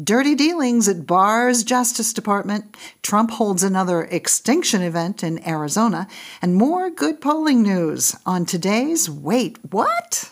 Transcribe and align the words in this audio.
Dirty 0.00 0.36
dealings 0.36 0.86
at 0.86 1.08
Barr's 1.08 1.64
Justice 1.64 2.12
Department. 2.12 2.76
Trump 3.02 3.32
holds 3.32 3.64
another 3.64 4.04
extinction 4.04 4.80
event 4.80 5.24
in 5.24 5.44
Arizona. 5.44 6.06
And 6.40 6.54
more 6.54 6.88
good 6.88 7.20
polling 7.20 7.62
news 7.64 8.14
on 8.24 8.46
today's 8.46 9.10
Wait, 9.10 9.58
What? 9.72 10.30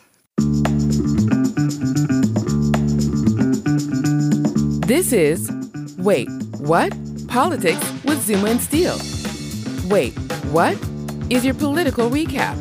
This 4.86 5.12
is 5.12 5.50
Wait, 5.98 6.28
What? 6.58 6.92
Politics 7.26 7.92
with 8.04 8.22
Zuma 8.22 8.50
and 8.50 8.60
Steele. 8.60 9.00
Wait, 9.88 10.12
what? 10.52 10.78
Is 11.28 11.44
your 11.44 11.54
political 11.54 12.08
recap. 12.08 12.54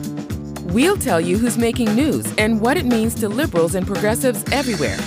We'll 0.74 0.98
tell 0.98 1.22
you 1.22 1.38
who's 1.38 1.56
making 1.56 1.94
news 1.94 2.26
and 2.40 2.60
what 2.60 2.78
it 2.78 2.86
means 2.88 3.14
to 3.16 3.30
liberals 3.30 3.76
and 3.76 3.86
progressives 3.86 4.44
everywhere. 4.52 4.98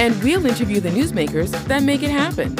And 0.00 0.18
we'll 0.22 0.46
interview 0.46 0.80
the 0.80 0.88
newsmakers 0.88 1.50
that 1.66 1.82
make 1.82 2.02
it 2.02 2.10
happen. 2.10 2.56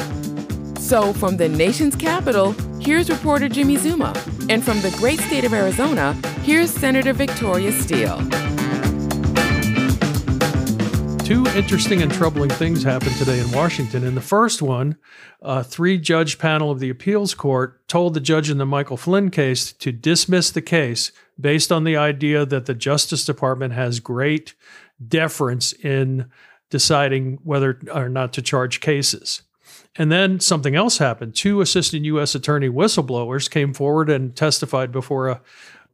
So, 0.77 1.15
from 1.15 1.39
the 1.39 1.49
nation's 1.49 1.97
capital, 1.97 2.53
here's 2.79 3.09
reporter 3.09 3.49
Jimmy 3.49 3.79
Zuma. 3.79 4.13
And 4.51 4.63
from 4.63 4.83
the 4.83 4.95
great 4.99 5.21
state 5.21 5.45
of 5.45 5.55
Arizona, 5.55 6.13
here's 6.43 6.71
Senator 6.71 7.15
Victoria 7.15 7.73
Steele. 7.73 8.19
Two 11.21 11.47
interesting 11.57 12.03
and 12.03 12.13
troubling 12.13 12.51
things 12.51 12.83
happened 12.83 13.16
today 13.16 13.41
in 13.41 13.51
Washington. 13.52 14.05
In 14.05 14.15
the 14.15 14.21
first 14.21 14.61
one, 14.61 14.99
a 15.41 15.65
three 15.65 15.97
judge 15.97 16.38
panel 16.38 16.71
of 16.71 16.79
the 16.79 16.91
appeals 16.91 17.33
court 17.33 17.88
told 17.88 18.13
the 18.13 18.21
judge 18.21 18.51
in 18.51 18.59
the 18.59 18.66
Michael 18.66 18.99
Flynn 18.99 19.30
case 19.30 19.73
to 19.73 19.93
dismiss 19.93 20.51
the 20.51 20.61
case 20.61 21.11
based 21.41 21.73
on 21.73 21.85
the 21.85 21.97
idea 21.97 22.45
that 22.45 22.66
the 22.66 22.75
Justice 22.75 23.25
Department 23.25 23.73
has 23.73 23.99
great 23.99 24.55
deference 25.09 25.73
in 25.73 26.30
deciding 26.70 27.38
whether 27.42 27.79
or 27.92 28.09
not 28.09 28.33
to 28.34 28.42
charge 28.42 28.80
cases. 28.80 29.42
And 29.97 30.10
then 30.10 30.41
something 30.41 30.77
else 30.77 30.98
happened. 30.98 31.34
Two 31.34 31.60
assistant 31.60 32.04
U.S. 32.04 32.35
attorney 32.35 32.68
whistleblowers 32.68 33.51
came 33.51 33.74
forward 33.74 34.09
and 34.09 34.35
testified 34.35 34.93
before 34.93 35.29
a 35.29 35.40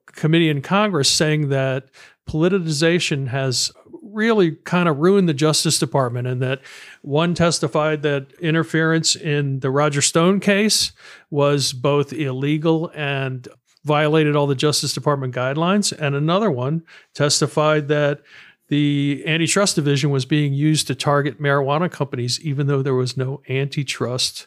committee 0.07 0.51
in 0.51 0.63
Congress 0.63 1.11
saying 1.11 1.49
that 1.49 1.91
politicization 2.29 3.29
has 3.29 3.73
really 4.03 4.53
kind 4.53 4.89
of 4.89 4.99
ruined 4.99 5.29
the 5.29 5.35
Justice 5.35 5.79
Department, 5.79 6.27
and 6.27 6.41
that 6.43 6.61
one 7.03 7.35
testified 7.35 8.03
that 8.03 8.33
interference 8.41 9.15
in 9.17 9.61
the 9.61 9.71
Roger 9.71 10.01
Stone 10.03 10.41
case 10.41 10.93
was 11.31 11.73
both 11.73 12.13
illegal 12.13 12.91
and 12.95 13.49
violated 13.85 14.35
all 14.35 14.47
the 14.47 14.55
Justice 14.55 14.93
Department 14.93 15.35
guidelines, 15.35 15.93
and 15.97 16.15
another 16.15 16.51
one 16.51 16.83
testified 17.15 17.89
that 17.89 18.21
the 18.69 19.23
antitrust 19.27 19.77
division 19.77 20.11
was 20.11 20.25
being 20.25 20.53
used 20.53 20.87
to 20.89 20.95
target 20.95 21.41
marijuana 21.41 21.91
companies, 21.91 22.41
even 22.41 22.67
though 22.67 22.83
there 22.83 22.95
was 22.95 23.17
no 23.17 23.43
antitrust 23.49 24.47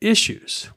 issues. 0.00 0.70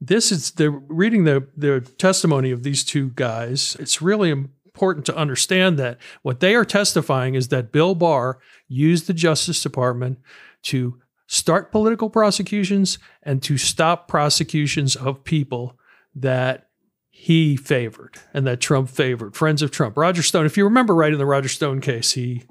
This 0.00 0.30
is 0.30 0.52
the 0.52 0.70
reading 0.70 1.24
the 1.24 1.46
the 1.56 1.80
testimony 1.80 2.50
of 2.50 2.62
these 2.62 2.84
two 2.84 3.10
guys. 3.10 3.76
It's 3.78 4.02
really 4.02 4.30
important 4.30 5.06
to 5.06 5.16
understand 5.16 5.78
that 5.78 5.98
what 6.22 6.40
they 6.40 6.54
are 6.54 6.64
testifying 6.64 7.34
is 7.34 7.48
that 7.48 7.72
Bill 7.72 7.94
Barr 7.94 8.38
used 8.68 9.06
the 9.06 9.14
Justice 9.14 9.62
Department 9.62 10.18
to 10.64 11.00
start 11.26 11.72
political 11.72 12.10
prosecutions 12.10 12.98
and 13.22 13.42
to 13.42 13.56
stop 13.58 14.06
prosecutions 14.06 14.96
of 14.96 15.24
people 15.24 15.78
that 16.14 16.65
he 17.18 17.56
favored 17.56 18.18
and 18.34 18.46
that 18.46 18.60
Trump 18.60 18.90
favored, 18.90 19.34
friends 19.34 19.62
of 19.62 19.70
Trump. 19.70 19.96
Roger 19.96 20.22
Stone, 20.22 20.44
if 20.44 20.58
you 20.58 20.64
remember 20.64 20.94
right 20.94 21.12
in 21.12 21.18
the 21.18 21.24
Roger 21.24 21.48
Stone 21.48 21.80
case, 21.80 22.12
he 22.12 22.44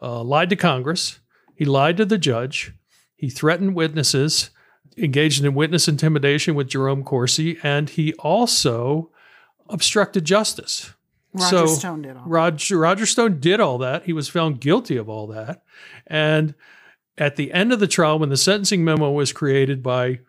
uh, 0.00 0.22
lied 0.22 0.48
to 0.50 0.56
Congress, 0.56 1.18
he 1.56 1.64
lied 1.64 1.96
to 1.96 2.04
the 2.04 2.16
judge, 2.16 2.72
he 3.16 3.28
threatened 3.28 3.74
witnesses, 3.74 4.50
engaged 4.96 5.44
in 5.44 5.54
witness 5.54 5.88
intimidation 5.88 6.54
with 6.54 6.68
Jerome 6.68 7.02
Corsi, 7.02 7.58
and 7.64 7.90
he 7.90 8.14
also 8.14 9.10
obstructed 9.68 10.24
justice. 10.24 10.94
Roger 11.34 11.50
so 11.50 11.66
Stone 11.66 12.02
did 12.02 12.16
all 12.16 12.22
Roger, 12.26 12.78
Roger 12.78 13.06
Stone 13.06 13.40
did 13.40 13.60
all 13.60 13.76
that. 13.78 14.04
He 14.04 14.12
was 14.12 14.28
found 14.28 14.60
guilty 14.60 14.96
of 14.96 15.08
all 15.08 15.26
that. 15.26 15.64
And 16.06 16.54
at 17.18 17.34
the 17.34 17.52
end 17.52 17.72
of 17.72 17.80
the 17.80 17.88
trial, 17.88 18.20
when 18.20 18.28
the 18.28 18.36
sentencing 18.36 18.84
memo 18.84 19.10
was 19.10 19.32
created 19.32 19.82
by 19.82 20.20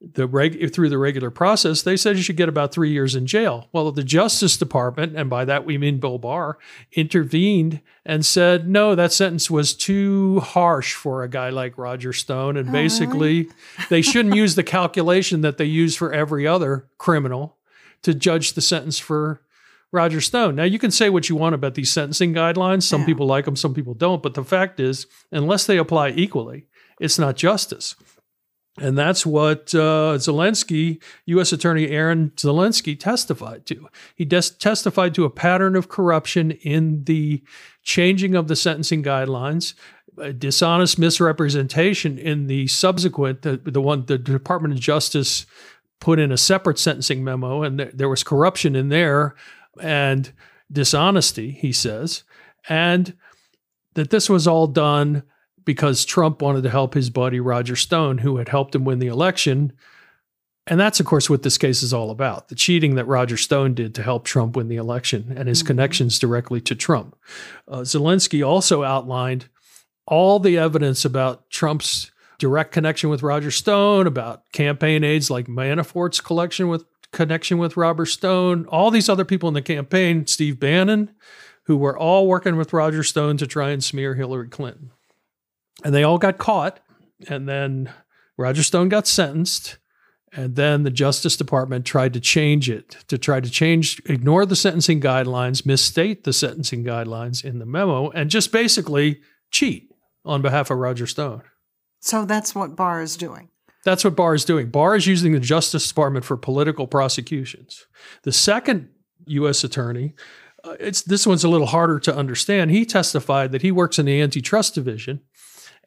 the 0.00 0.26
reg- 0.26 0.72
through 0.74 0.90
the 0.90 0.98
regular 0.98 1.30
process, 1.30 1.82
they 1.82 1.96
said 1.96 2.16
you 2.16 2.22
should 2.22 2.36
get 2.36 2.48
about 2.48 2.72
three 2.72 2.90
years 2.90 3.14
in 3.14 3.26
jail. 3.26 3.68
Well, 3.72 3.90
the 3.92 4.04
Justice 4.04 4.56
Department, 4.56 5.16
and 5.16 5.30
by 5.30 5.44
that 5.46 5.64
we 5.64 5.78
mean 5.78 6.00
Bill 6.00 6.18
Barr, 6.18 6.58
intervened 6.92 7.80
and 8.04 8.24
said 8.24 8.68
no, 8.68 8.94
that 8.94 9.12
sentence 9.12 9.50
was 9.50 9.74
too 9.74 10.40
harsh 10.40 10.94
for 10.94 11.22
a 11.22 11.28
guy 11.28 11.48
like 11.48 11.78
Roger 11.78 12.12
Stone, 12.12 12.56
and 12.56 12.70
basically 12.70 13.48
they 13.88 14.02
shouldn't 14.02 14.34
use 14.36 14.54
the 14.54 14.62
calculation 14.62 15.40
that 15.40 15.56
they 15.56 15.64
use 15.64 15.96
for 15.96 16.12
every 16.12 16.46
other 16.46 16.88
criminal 16.98 17.56
to 18.02 18.14
judge 18.14 18.52
the 18.52 18.60
sentence 18.60 18.98
for 18.98 19.40
Roger 19.92 20.20
Stone. 20.20 20.56
Now, 20.56 20.64
you 20.64 20.78
can 20.78 20.90
say 20.90 21.08
what 21.08 21.28
you 21.28 21.36
want 21.36 21.54
about 21.54 21.74
these 21.74 21.90
sentencing 21.90 22.34
guidelines. 22.34 22.82
Some 22.82 23.00
yeah. 23.00 23.06
people 23.06 23.26
like 23.26 23.46
them, 23.46 23.56
some 23.56 23.72
people 23.72 23.94
don't. 23.94 24.22
But 24.22 24.34
the 24.34 24.44
fact 24.44 24.78
is, 24.78 25.06
unless 25.32 25.66
they 25.66 25.78
apply 25.78 26.10
equally, 26.10 26.66
it's 27.00 27.18
not 27.18 27.36
justice. 27.36 27.94
And 28.78 28.96
that's 28.96 29.24
what 29.24 29.74
uh, 29.74 30.18
Zelinsky, 30.18 31.02
U.S. 31.26 31.52
Attorney 31.52 31.88
Aaron 31.88 32.30
Zelinsky, 32.36 32.98
testified 32.98 33.64
to. 33.66 33.88
He 34.14 34.26
des- 34.26 34.54
testified 34.58 35.14
to 35.14 35.24
a 35.24 35.30
pattern 35.30 35.76
of 35.76 35.88
corruption 35.88 36.50
in 36.50 37.04
the 37.04 37.42
changing 37.82 38.34
of 38.34 38.48
the 38.48 38.56
sentencing 38.56 39.02
guidelines, 39.02 39.74
dishonest 40.36 40.98
misrepresentation 40.98 42.18
in 42.18 42.48
the 42.48 42.66
subsequent, 42.66 43.42
the, 43.42 43.56
the 43.56 43.80
one 43.80 44.04
the 44.06 44.18
Department 44.18 44.74
of 44.74 44.80
Justice 44.80 45.46
put 45.98 46.18
in 46.18 46.30
a 46.30 46.36
separate 46.36 46.78
sentencing 46.78 47.24
memo, 47.24 47.62
and 47.62 47.78
th- 47.78 47.90
there 47.94 48.08
was 48.08 48.22
corruption 48.22 48.76
in 48.76 48.90
there 48.90 49.34
and 49.80 50.32
dishonesty, 50.70 51.50
he 51.50 51.72
says, 51.72 52.24
and 52.68 53.14
that 53.94 54.10
this 54.10 54.28
was 54.28 54.46
all 54.46 54.66
done 54.66 55.22
because 55.66 56.06
Trump 56.06 56.40
wanted 56.40 56.62
to 56.62 56.70
help 56.70 56.94
his 56.94 57.10
buddy 57.10 57.40
Roger 57.40 57.76
Stone, 57.76 58.18
who 58.18 58.38
had 58.38 58.48
helped 58.48 58.74
him 58.74 58.86
win 58.86 59.00
the 59.00 59.08
election. 59.08 59.74
And 60.66 60.80
that's, 60.80 60.98
of 60.98 61.06
course, 61.06 61.28
what 61.28 61.42
this 61.42 61.58
case 61.58 61.82
is 61.82 61.92
all 61.92 62.10
about 62.10 62.48
the 62.48 62.54
cheating 62.54 62.94
that 62.94 63.04
Roger 63.04 63.36
Stone 63.36 63.74
did 63.74 63.94
to 63.96 64.02
help 64.02 64.24
Trump 64.24 64.56
win 64.56 64.68
the 64.68 64.76
election 64.76 65.34
and 65.36 65.48
his 65.48 65.58
mm-hmm. 65.58 65.66
connections 65.66 66.18
directly 66.18 66.60
to 66.62 66.74
Trump. 66.74 67.16
Uh, 67.68 67.80
Zelinsky 67.80 68.46
also 68.46 68.82
outlined 68.82 69.48
all 70.06 70.38
the 70.38 70.56
evidence 70.56 71.04
about 71.04 71.50
Trump's 71.50 72.10
direct 72.38 72.72
connection 72.72 73.10
with 73.10 73.22
Roger 73.22 73.50
Stone, 73.50 74.06
about 74.06 74.50
campaign 74.52 75.04
aides 75.04 75.30
like 75.30 75.46
Manafort's 75.46 76.20
collection 76.20 76.68
with 76.68 76.84
connection 77.12 77.58
with 77.58 77.76
Robert 77.76 78.06
Stone, 78.06 78.66
all 78.66 78.90
these 78.90 79.08
other 79.08 79.24
people 79.24 79.48
in 79.48 79.54
the 79.54 79.62
campaign, 79.62 80.26
Steve 80.26 80.60
Bannon, 80.60 81.10
who 81.64 81.76
were 81.76 81.96
all 81.96 82.26
working 82.26 82.56
with 82.56 82.72
Roger 82.72 83.02
Stone 83.02 83.38
to 83.38 83.46
try 83.46 83.70
and 83.70 83.82
smear 83.82 84.14
Hillary 84.14 84.48
Clinton. 84.48 84.90
And 85.84 85.94
they 85.94 86.02
all 86.02 86.18
got 86.18 86.38
caught. 86.38 86.80
And 87.28 87.48
then 87.48 87.92
Roger 88.36 88.62
Stone 88.62 88.88
got 88.88 89.06
sentenced. 89.06 89.78
And 90.32 90.56
then 90.56 90.82
the 90.82 90.90
Justice 90.90 91.36
Department 91.36 91.86
tried 91.86 92.12
to 92.12 92.20
change 92.20 92.68
it, 92.68 92.98
to 93.08 93.16
try 93.16 93.40
to 93.40 93.48
change, 93.48 94.02
ignore 94.06 94.44
the 94.44 94.56
sentencing 94.56 95.00
guidelines, 95.00 95.64
misstate 95.64 96.24
the 96.24 96.32
sentencing 96.32 96.84
guidelines 96.84 97.42
in 97.42 97.58
the 97.58 97.64
memo, 97.64 98.10
and 98.10 98.28
just 98.28 98.52
basically 98.52 99.20
cheat 99.50 99.90
on 100.26 100.42
behalf 100.42 100.70
of 100.70 100.78
Roger 100.78 101.06
Stone. 101.06 101.42
So 102.00 102.26
that's 102.26 102.54
what 102.54 102.76
Barr 102.76 103.00
is 103.00 103.16
doing. 103.16 103.48
That's 103.84 104.04
what 104.04 104.16
Barr 104.16 104.34
is 104.34 104.44
doing. 104.44 104.68
Barr 104.68 104.96
is 104.96 105.06
using 105.06 105.32
the 105.32 105.40
Justice 105.40 105.86
Department 105.88 106.24
for 106.24 106.36
political 106.36 106.86
prosecutions. 106.86 107.86
The 108.24 108.32
second 108.32 108.88
U.S. 109.26 109.62
attorney, 109.62 110.14
uh, 110.64 110.74
it's 110.80 111.02
this 111.02 111.26
one's 111.26 111.44
a 111.44 111.48
little 111.48 111.68
harder 111.68 112.00
to 112.00 112.14
understand. 112.14 112.72
He 112.72 112.84
testified 112.84 113.52
that 113.52 113.62
he 113.62 113.70
works 113.70 113.98
in 113.98 114.06
the 114.06 114.20
antitrust 114.20 114.74
division, 114.74 115.20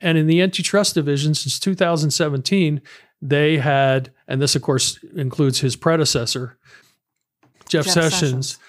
and 0.01 0.17
in 0.17 0.27
the 0.27 0.41
antitrust 0.41 0.95
division 0.95 1.33
since 1.33 1.59
2017, 1.59 2.81
they 3.21 3.57
had, 3.57 4.11
and 4.27 4.41
this 4.41 4.55
of 4.55 4.61
course 4.61 5.03
includes 5.15 5.59
his 5.59 5.75
predecessor, 5.75 6.57
Jeff, 7.67 7.85
Jeff 7.85 7.93
Sessions, 7.93 8.51
Sessions. 8.51 8.59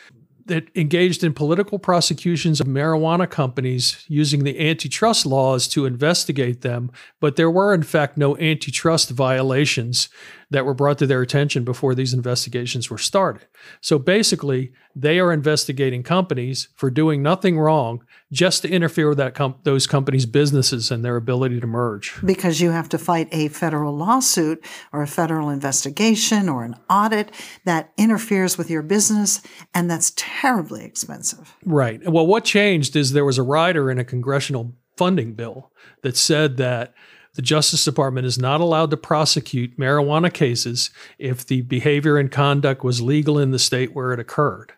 that 0.47 0.77
engaged 0.77 1.23
in 1.23 1.32
political 1.32 1.79
prosecutions 1.79 2.61
of 2.61 2.67
marijuana 2.67 3.31
companies 3.31 4.05
using 4.09 4.44
the 4.44 4.59
antitrust 4.69 5.25
laws 5.25 5.69
to 5.69 5.87
investigate 5.87 6.62
them, 6.62 6.91
but 7.21 7.37
there 7.37 7.50
were, 7.50 7.73
in 7.73 7.83
fact, 7.83 8.17
no 8.17 8.37
antitrust 8.38 9.11
violations 9.11 10.09
that 10.50 10.67
were 10.67 10.75
brought 10.75 10.99
to 10.99 11.06
their 11.06 11.23
attention 11.23 11.64
before 11.64 11.94
these 11.94 12.12
investigations 12.12 12.91
were 12.91 12.99
started. 12.99 13.47
So 13.81 13.99
basically, 13.99 14.73
they 14.94 15.20
are 15.20 15.32
investigating 15.32 16.02
companies 16.02 16.69
for 16.75 16.91
doing 16.91 17.23
nothing 17.23 17.58
wrong 17.58 18.05
just 18.32 18.62
to 18.62 18.69
interfere 18.69 19.08
with 19.08 19.19
that 19.19 19.35
com- 19.35 19.56
those 19.62 19.87
companies' 19.87 20.26
businesses 20.26 20.91
and 20.91 21.05
their 21.05 21.17
ability 21.17 21.61
to 21.61 21.67
merge. 21.67 22.14
Because 22.25 22.61
you 22.61 22.70
have 22.70 22.88
to 22.91 22.99
fight 22.99 23.29
a 23.31 23.49
federal 23.49 23.97
lawsuit 23.97 24.64
or 24.93 25.02
a 25.02 25.06
federal 25.06 25.49
investigation 25.49 26.49
or 26.49 26.64
an 26.64 26.75
audit 26.88 27.32
that 27.64 27.93
interferes 27.97 28.58
with 28.58 28.70
your 28.70 28.82
business, 28.82 29.41
and 29.73 29.91
that's 29.91 30.12
terribly 30.17 30.85
expensive. 30.85 31.56
Right. 31.64 32.00
Well, 32.11 32.26
what 32.26 32.44
changed 32.44 32.97
is 32.97 33.12
there 33.12 33.25
was 33.25 33.38
a 33.38 33.43
rider 33.43 33.91
in 33.91 33.99
a 33.99 34.05
congressional 34.05 34.75
funding 34.97 35.35
bill 35.35 35.73
that 36.02 36.17
said 36.17 36.56
that 36.56 36.93
the 37.35 37.43
Justice 37.43 37.85
Department 37.85 38.27
is 38.27 38.38
not 38.38 38.61
allowed 38.61 38.91
to 38.91 38.97
prosecute 38.97 39.79
marijuana 39.79 40.32
cases 40.32 40.91
if 41.19 41.47
the 41.47 41.62
behavior 41.62 42.19
and 42.19 42.31
conduct 42.31 42.82
was 42.82 43.00
legal 43.00 43.38
in 43.38 43.50
the 43.50 43.59
state 43.59 43.94
where 43.94 44.12
it 44.12 44.21
occurred. 44.21 44.73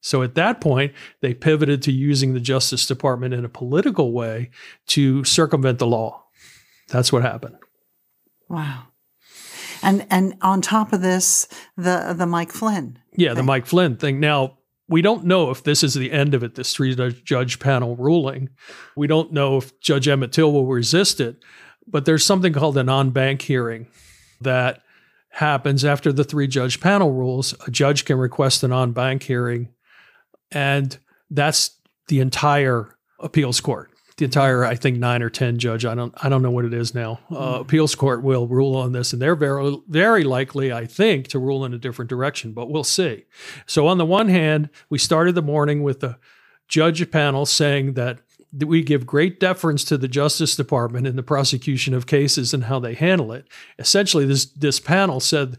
So 0.00 0.22
at 0.22 0.34
that 0.36 0.60
point, 0.60 0.92
they 1.20 1.34
pivoted 1.34 1.82
to 1.82 1.92
using 1.92 2.32
the 2.32 2.40
Justice 2.40 2.86
Department 2.86 3.34
in 3.34 3.44
a 3.44 3.48
political 3.48 4.12
way 4.12 4.50
to 4.88 5.24
circumvent 5.24 5.78
the 5.78 5.86
law. 5.86 6.24
That's 6.88 7.12
what 7.12 7.22
happened. 7.22 7.56
Wow. 8.48 8.84
And 9.82 10.06
and 10.10 10.34
on 10.42 10.62
top 10.62 10.92
of 10.92 11.02
this, 11.02 11.48
the 11.76 12.14
the 12.16 12.26
Mike 12.26 12.52
Flynn. 12.52 12.98
Yeah, 13.16 13.34
the 13.34 13.42
Mike 13.42 13.66
Flynn 13.66 13.96
thing. 13.96 14.20
Now, 14.20 14.58
we 14.88 15.02
don't 15.02 15.24
know 15.24 15.50
if 15.50 15.64
this 15.64 15.82
is 15.82 15.94
the 15.94 16.12
end 16.12 16.34
of 16.34 16.42
it, 16.42 16.54
this 16.54 16.72
three 16.74 16.94
judge 17.24 17.58
panel 17.58 17.96
ruling. 17.96 18.50
We 18.96 19.06
don't 19.06 19.32
know 19.32 19.56
if 19.56 19.78
Judge 19.80 20.06
Emmett 20.08 20.32
Till 20.32 20.52
will 20.52 20.66
resist 20.66 21.20
it, 21.20 21.42
but 21.86 22.04
there's 22.04 22.24
something 22.24 22.52
called 22.52 22.76
an 22.76 22.88
en 22.88 23.10
banc 23.10 23.42
hearing 23.42 23.86
that 24.40 24.82
happens 25.30 25.84
after 25.84 26.12
the 26.12 26.24
three 26.24 26.46
judge 26.46 26.80
panel 26.80 27.12
rules. 27.12 27.54
A 27.66 27.70
judge 27.70 28.04
can 28.04 28.18
request 28.18 28.62
an 28.62 28.72
en 28.72 28.92
banc 28.92 29.22
hearing, 29.22 29.68
and 30.50 30.96
that's 31.30 31.78
the 32.08 32.20
entire 32.20 32.96
appeals 33.18 33.60
court 33.60 33.90
the 34.16 34.24
entire 34.24 34.64
I 34.64 34.76
think 34.76 34.98
nine 34.98 35.22
or 35.22 35.28
ten 35.28 35.58
judge 35.58 35.84
I 35.84 35.94
don't 35.94 36.14
I 36.22 36.28
don't 36.28 36.42
know 36.42 36.50
what 36.50 36.64
it 36.64 36.72
is 36.72 36.94
now 36.94 37.20
uh, 37.30 37.56
hmm. 37.56 37.60
appeals 37.62 37.94
court 37.94 38.22
will 38.22 38.46
rule 38.46 38.76
on 38.76 38.92
this 38.92 39.12
and 39.12 39.20
they're 39.20 39.36
very 39.36 39.76
very 39.88 40.24
likely 40.24 40.72
I 40.72 40.86
think 40.86 41.28
to 41.28 41.38
rule 41.38 41.64
in 41.64 41.74
a 41.74 41.78
different 41.78 42.08
direction 42.08 42.52
but 42.52 42.70
we'll 42.70 42.84
see. 42.84 43.24
So 43.66 43.86
on 43.86 43.98
the 43.98 44.06
one 44.06 44.28
hand 44.28 44.70
we 44.88 44.98
started 44.98 45.34
the 45.34 45.42
morning 45.42 45.82
with 45.82 46.00
the 46.00 46.18
judge 46.68 47.10
panel 47.10 47.46
saying 47.46 47.94
that 47.94 48.20
we 48.64 48.82
give 48.82 49.06
great 49.06 49.40
deference 49.40 49.84
to 49.84 49.98
the 49.98 50.08
Justice 50.08 50.56
Department 50.56 51.06
in 51.06 51.16
the 51.16 51.22
prosecution 51.22 51.94
of 51.94 52.06
cases 52.06 52.54
and 52.54 52.64
how 52.64 52.78
they 52.78 52.94
handle 52.94 53.32
it. 53.32 53.46
Essentially 53.78 54.24
this 54.24 54.46
this 54.46 54.80
panel 54.80 55.20
said 55.20 55.58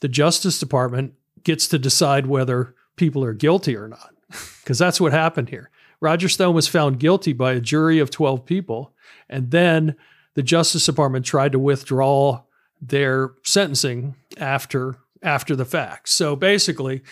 the 0.00 0.08
Justice 0.08 0.58
Department 0.58 1.14
gets 1.44 1.66
to 1.68 1.78
decide 1.78 2.26
whether 2.26 2.74
people 2.96 3.24
are 3.24 3.34
guilty 3.34 3.76
or 3.76 3.88
not 3.88 4.14
because 4.60 4.78
that's 4.78 5.00
what 5.00 5.12
happened 5.12 5.48
here. 5.48 5.70
Roger 6.00 6.28
Stone 6.28 6.54
was 6.54 6.66
found 6.66 6.98
guilty 6.98 7.32
by 7.32 7.52
a 7.52 7.60
jury 7.60 8.00
of 8.00 8.10
12 8.10 8.44
people. 8.44 8.92
And 9.28 9.52
then 9.52 9.94
the 10.34 10.42
Justice 10.42 10.84
Department 10.84 11.24
tried 11.24 11.52
to 11.52 11.60
withdraw 11.60 12.42
their 12.80 13.34
sentencing 13.44 14.16
after 14.36 14.96
after 15.22 15.54
the 15.54 15.64
fact. 15.64 16.08
So 16.08 16.34
basically, 16.34 17.02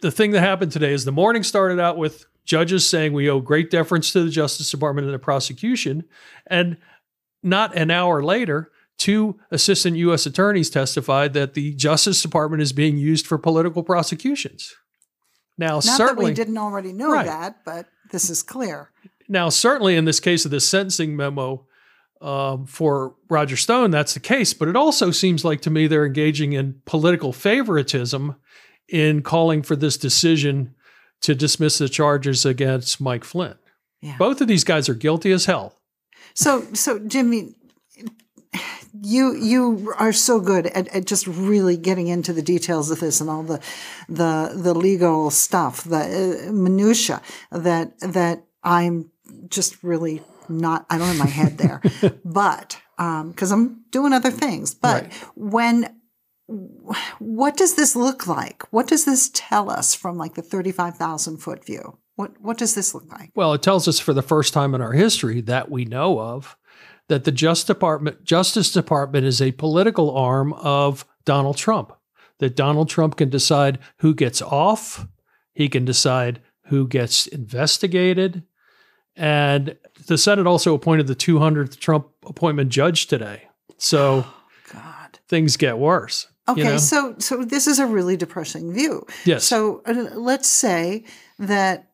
the 0.00 0.10
thing 0.10 0.32
that 0.32 0.40
happened 0.40 0.72
today 0.72 0.92
is 0.92 1.04
the 1.04 1.12
morning 1.12 1.44
started 1.44 1.78
out 1.78 1.96
with 1.96 2.26
judges 2.48 2.88
saying 2.88 3.12
we 3.12 3.28
owe 3.28 3.40
great 3.40 3.70
deference 3.70 4.10
to 4.10 4.24
the 4.24 4.30
Justice 4.30 4.70
Department 4.70 5.04
and 5.04 5.14
the 5.14 5.18
prosecution. 5.18 6.04
And 6.46 6.78
not 7.42 7.76
an 7.76 7.90
hour 7.90 8.22
later, 8.22 8.72
two 8.96 9.38
assistant 9.50 9.98
U.S. 9.98 10.24
attorneys 10.24 10.70
testified 10.70 11.34
that 11.34 11.52
the 11.52 11.74
Justice 11.74 12.22
Department 12.22 12.62
is 12.62 12.72
being 12.72 12.96
used 12.96 13.26
for 13.26 13.36
political 13.36 13.82
prosecutions. 13.82 14.74
Now, 15.58 15.74
Not 15.74 15.84
certainly, 15.84 16.24
that 16.24 16.30
we 16.30 16.34
didn't 16.34 16.56
already 16.56 16.92
know 16.94 17.12
right. 17.12 17.26
that, 17.26 17.64
but 17.66 17.86
this 18.10 18.30
is 18.30 18.42
clear. 18.42 18.92
Now, 19.28 19.50
certainly 19.50 19.94
in 19.94 20.06
this 20.06 20.18
case 20.18 20.46
of 20.46 20.50
the 20.50 20.60
sentencing 20.60 21.16
memo 21.16 21.66
um, 22.22 22.66
for 22.66 23.14
Roger 23.28 23.56
Stone, 23.56 23.90
that's 23.90 24.14
the 24.14 24.20
case. 24.20 24.54
But 24.54 24.68
it 24.68 24.76
also 24.76 25.10
seems 25.10 25.44
like 25.44 25.60
to 25.62 25.70
me 25.70 25.86
they're 25.86 26.06
engaging 26.06 26.54
in 26.54 26.80
political 26.86 27.34
favoritism 27.34 28.36
in 28.88 29.20
calling 29.20 29.62
for 29.62 29.76
this 29.76 29.98
decision 29.98 30.74
to 31.22 31.34
dismiss 31.34 31.78
the 31.78 31.88
charges 31.88 32.44
against 32.44 33.00
Mike 33.00 33.24
Flynn. 33.24 33.56
Yeah. 34.00 34.16
Both 34.18 34.40
of 34.40 34.48
these 34.48 34.64
guys 34.64 34.88
are 34.88 34.94
guilty 34.94 35.32
as 35.32 35.46
hell. 35.46 35.74
So, 36.34 36.62
so 36.72 36.98
Jimmy, 37.00 37.54
you 39.02 39.34
you 39.34 39.94
are 39.98 40.12
so 40.12 40.40
good 40.40 40.66
at, 40.68 40.88
at 40.88 41.06
just 41.06 41.26
really 41.26 41.76
getting 41.76 42.08
into 42.08 42.32
the 42.32 42.42
details 42.42 42.90
of 42.90 43.00
this 43.00 43.20
and 43.20 43.28
all 43.28 43.42
the 43.42 43.60
the 44.08 44.52
the 44.54 44.74
legal 44.74 45.30
stuff, 45.30 45.84
the 45.84 46.46
uh, 46.48 46.52
minutia 46.52 47.20
that 47.50 47.98
that 48.00 48.44
I'm 48.62 49.10
just 49.48 49.82
really 49.82 50.22
not. 50.48 50.86
I 50.90 50.98
don't 50.98 51.08
have 51.08 51.18
my 51.18 51.26
head 51.26 51.58
there, 51.58 51.82
but 52.24 52.80
because 52.96 53.52
um, 53.52 53.60
I'm 53.60 53.84
doing 53.90 54.12
other 54.12 54.30
things. 54.30 54.74
But 54.74 55.04
right. 55.04 55.12
when 55.34 55.97
what 57.18 57.56
does 57.56 57.74
this 57.74 57.94
look 57.94 58.26
like? 58.26 58.62
What 58.72 58.86
does 58.86 59.04
this 59.04 59.30
tell 59.34 59.70
us 59.70 59.94
from 59.94 60.16
like 60.16 60.34
the 60.34 60.42
35,000 60.42 61.36
foot 61.38 61.64
view? 61.64 61.98
What, 62.16 62.40
what 62.40 62.58
does 62.58 62.74
this 62.74 62.94
look 62.94 63.10
like? 63.12 63.30
Well, 63.34 63.52
it 63.52 63.62
tells 63.62 63.86
us 63.86 64.00
for 64.00 64.12
the 64.14 64.22
first 64.22 64.52
time 64.54 64.74
in 64.74 64.80
our 64.80 64.92
history 64.92 65.40
that 65.42 65.70
we 65.70 65.84
know 65.84 66.18
of 66.18 66.56
that 67.08 67.24
the 67.24 67.32
Justice 67.32 67.66
Department, 67.66 68.24
Justice 68.24 68.72
Department 68.72 69.26
is 69.26 69.40
a 69.42 69.52
political 69.52 70.16
arm 70.16 70.52
of 70.54 71.06
Donald 71.24 71.56
Trump. 71.56 71.92
That 72.38 72.56
Donald 72.56 72.88
Trump 72.88 73.16
can 73.16 73.30
decide 73.30 73.78
who 73.98 74.14
gets 74.14 74.40
off, 74.40 75.06
he 75.54 75.68
can 75.68 75.84
decide 75.84 76.40
who 76.66 76.86
gets 76.86 77.26
investigated. 77.26 78.44
And 79.16 79.76
the 80.06 80.16
Senate 80.16 80.46
also 80.46 80.72
appointed 80.74 81.08
the 81.08 81.16
200th 81.16 81.80
Trump 81.80 82.06
appointment 82.24 82.70
judge 82.70 83.08
today. 83.08 83.48
So 83.76 84.24
oh, 84.74 85.06
things 85.28 85.56
get 85.56 85.78
worse. 85.78 86.28
Okay, 86.48 86.60
you 86.60 86.64
know? 86.64 86.76
so 86.78 87.14
so 87.18 87.44
this 87.44 87.66
is 87.66 87.78
a 87.78 87.86
really 87.86 88.16
depressing 88.16 88.72
view. 88.72 89.06
Yes. 89.24 89.44
So 89.44 89.82
uh, 89.86 89.92
let's 90.14 90.48
say 90.48 91.04
that 91.38 91.88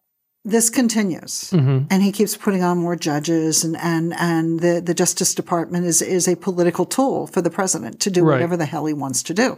this 0.45 0.69
continues 0.69 1.51
mm-hmm. 1.51 1.87
and 1.91 2.03
he 2.03 2.13
keeps 2.13 2.37
putting 2.37 2.63
on 2.63 2.77
more 2.77 2.97
judges 2.97 3.65
and, 3.65 3.77
and, 3.79 4.13
and 4.19 4.61
the, 4.61 4.83
the 4.85 4.93
Justice 4.93 5.35
Department 5.35 5.87
is, 5.87 6.03
is 6.03 6.29
a 6.29 6.37
political 6.37 6.85
tool 6.85 7.27
for 7.27 7.41
the 7.41 7.51
president 7.51 7.99
to 8.01 8.11
do 8.11 8.23
right. 8.23 8.35
whatever 8.35 8.57
the 8.57 8.67
hell 8.67 8.85
he 8.85 8.93
wants 8.93 9.23
to 9.23 9.35
do. 9.35 9.57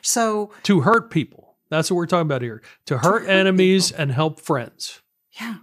So 0.00 0.52
to 0.62 0.80
hurt 0.82 1.10
people. 1.10 1.56
That's 1.70 1.90
what 1.90 1.96
we're 1.96 2.06
talking 2.06 2.22
about 2.22 2.42
here. 2.42 2.62
To 2.86 2.98
hurt, 2.98 3.02
to 3.02 3.08
hurt 3.26 3.28
enemies 3.28 3.88
people. 3.88 4.02
and 4.02 4.12
help 4.12 4.40
friends. 4.40 5.02
Yeah. 5.40 5.56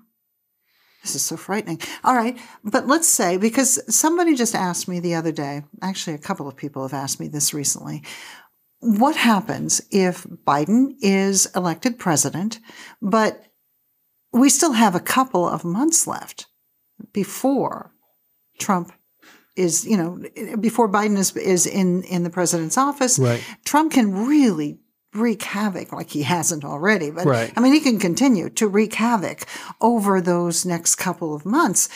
This 1.02 1.16
is 1.16 1.26
so 1.26 1.38
frightening. 1.38 1.80
All 2.04 2.16
right. 2.16 2.38
But 2.64 2.88
let's 2.88 3.08
say, 3.08 3.38
because 3.38 3.80
somebody 3.96 4.36
just 4.36 4.56
asked 4.56 4.88
me 4.88 5.00
the 5.00 5.16
other 5.16 5.32
day, 5.32 5.64
actually, 5.82 6.16
a 6.16 6.20
couple 6.20 6.48
of 6.48 6.56
people 6.56 6.82
have 6.82 6.94
asked 6.94 7.20
me 7.20 7.28
this 7.28 7.54
recently. 7.54 8.04
What 8.86 9.16
happens 9.16 9.82
if 9.90 10.24
Biden 10.24 10.96
is 11.02 11.48
elected 11.56 11.98
president, 11.98 12.60
but 13.02 13.44
we 14.32 14.50
still 14.50 14.74
have 14.74 14.94
a 14.94 15.00
couple 15.00 15.48
of 15.50 15.66
months 15.66 16.06
left 16.06 16.46
before 17.12 17.92
Trump 18.60 18.92
is, 19.56 19.88
you 19.88 19.98
know, 19.98 20.22
before 20.58 20.88
Biden 20.88 21.18
is, 21.18 21.36
is 21.36 21.66
in, 21.66 22.04
in 22.04 22.24
the 22.24 22.30
president's 22.30 22.78
office. 22.78 23.18
Right. 23.18 23.44
Trump 23.64 23.94
can 23.94 24.28
really 24.28 24.78
wreak 25.16 25.44
havoc 25.44 25.92
like 25.92 26.10
he 26.10 26.24
hasn't 26.24 26.66
already. 26.66 27.10
But 27.10 27.26
right. 27.26 27.54
I 27.56 27.62
mean, 27.62 27.74
he 27.74 27.80
can 27.80 28.00
continue 28.00 28.50
to 28.52 28.68
wreak 28.68 28.94
havoc 28.94 29.46
over 29.82 30.22
those 30.22 30.66
next 30.66 30.96
couple 30.96 31.34
of 31.34 31.46
months 31.46 31.90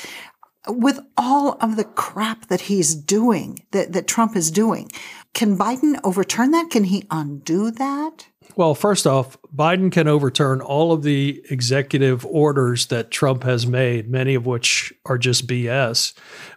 with 0.70 1.00
all 1.18 1.58
of 1.62 1.76
the 1.76 1.84
crap 1.84 2.48
that 2.48 2.62
he's 2.62 2.96
doing, 2.96 3.60
that, 3.72 3.94
that 3.94 4.08
Trump 4.08 4.36
is 4.36 4.52
doing. 4.52 4.92
Can 5.34 5.58
Biden 5.58 6.00
overturn 6.04 6.52
that? 6.52 6.70
Can 6.70 6.86
he 6.86 7.06
undo 7.12 7.72
that? 7.72 8.28
Well, 8.56 8.76
first 8.76 9.06
off, 9.06 9.38
Biden 9.56 9.92
can 9.92 10.08
overturn 10.08 10.60
all 10.60 10.92
of 10.92 11.04
the 11.04 11.42
executive 11.50 12.26
orders 12.26 12.88
that 12.88 13.12
Trump 13.12 13.44
has 13.44 13.66
made, 13.66 14.10
many 14.10 14.36
of 14.36 14.46
which 14.46 14.92
are 15.06 15.18
just 15.18 15.48
BS. 15.48 16.14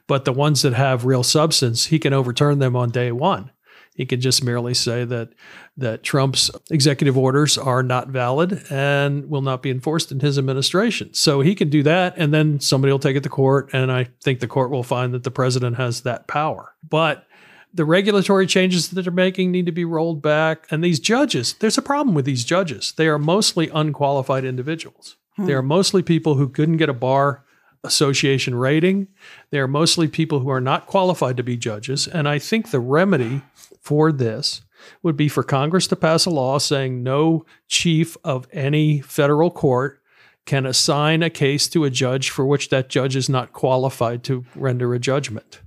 But 0.07 0.25
the 0.25 0.33
ones 0.33 0.62
that 0.62 0.73
have 0.73 1.04
real 1.04 1.23
substance, 1.23 1.87
he 1.87 1.99
can 1.99 2.12
overturn 2.12 2.59
them 2.59 2.75
on 2.75 2.90
day 2.90 3.12
one. 3.12 3.50
He 3.94 4.06
can 4.06 4.20
just 4.20 4.42
merely 4.42 4.75
say 4.75 5.04
that 5.04 5.30
that 5.76 6.02
Trump's 6.02 6.50
executive 6.70 7.16
orders 7.16 7.56
are 7.56 7.82
not 7.82 8.08
valid 8.08 8.62
and 8.70 9.28
will 9.28 9.42
not 9.42 9.62
be 9.62 9.70
enforced 9.70 10.12
in 10.12 10.20
his 10.20 10.38
administration. 10.38 11.12
So 11.14 11.40
he 11.40 11.54
can 11.54 11.70
do 11.70 11.82
that, 11.82 12.14
and 12.16 12.32
then 12.32 12.61
somebody 12.61 12.92
will 12.92 12.99
take 12.99 13.16
it 13.16 13.22
to 13.22 13.28
court, 13.28 13.70
and 13.72 13.90
I 13.92 14.08
think 14.22 14.40
the 14.40 14.49
court 14.49 14.70
will 14.70 14.82
find 14.82 15.14
that 15.14 15.25
the 15.25 15.30
president 15.30 15.76
has 15.76 16.02
that 16.02 16.26
power. 16.26 16.75
But 16.88 17.26
the 17.75 17.84
regulatory 17.84 18.46
changes 18.46 18.90
that 18.90 19.02
they're 19.02 19.12
making 19.12 19.50
need 19.50 19.66
to 19.66 19.72
be 19.72 19.84
rolled 19.84 20.20
back. 20.20 20.66
And 20.70 20.84
these 20.84 21.00
judges, 21.00 21.54
there's 21.54 21.78
a 21.78 21.82
problem 21.82 22.14
with 22.14 22.26
these 22.26 22.44
judges. 22.44 22.92
They 22.96 23.08
are 23.08 23.18
mostly 23.18 23.70
unqualified 23.70 24.44
individuals. 24.44 25.16
Hmm. 25.37 25.46
They 25.46 25.54
are 25.54 25.62
mostly 25.62 26.02
people 26.02 26.34
who 26.34 26.49
couldn't 26.49 26.76
get 26.76 26.90
a 26.90 26.94
bar 26.94 27.44
association 27.84 28.54
rating. 28.54 29.08
They 29.50 29.58
are 29.58 29.68
mostly 29.68 30.08
people 30.08 30.40
who 30.40 30.50
are 30.50 30.60
not 30.60 30.86
qualified 30.86 31.36
to 31.36 31.42
be 31.42 31.56
judges. 31.56 32.06
And 32.06 32.28
I 32.28 32.38
think 32.38 32.70
the 32.70 32.80
remedy 32.80 33.42
for 33.80 34.12
this 34.12 34.62
would 35.02 35.16
be 35.16 35.28
for 35.28 35.42
Congress 35.42 35.86
to 35.88 35.96
pass 35.96 36.26
a 36.26 36.30
law 36.30 36.58
saying 36.58 37.02
no 37.02 37.44
chief 37.68 38.16
of 38.24 38.46
any 38.52 39.00
federal 39.00 39.50
court 39.50 40.00
can 40.44 40.66
assign 40.66 41.22
a 41.22 41.30
case 41.30 41.68
to 41.68 41.84
a 41.84 41.90
judge 41.90 42.30
for 42.30 42.44
which 42.44 42.68
that 42.70 42.88
judge 42.88 43.14
is 43.14 43.28
not 43.28 43.52
qualified 43.52 44.24
to 44.24 44.44
render 44.56 44.92
a 44.92 44.98
judgment. 44.98 45.60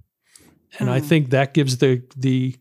And 0.80 0.90
mm. 0.90 0.94
I 0.94 1.00
hmm. 1.00 1.06
think 1.06 1.30
that 1.30 1.54
gives 1.54 1.78
the 1.78 2.04
the 2.16 2.56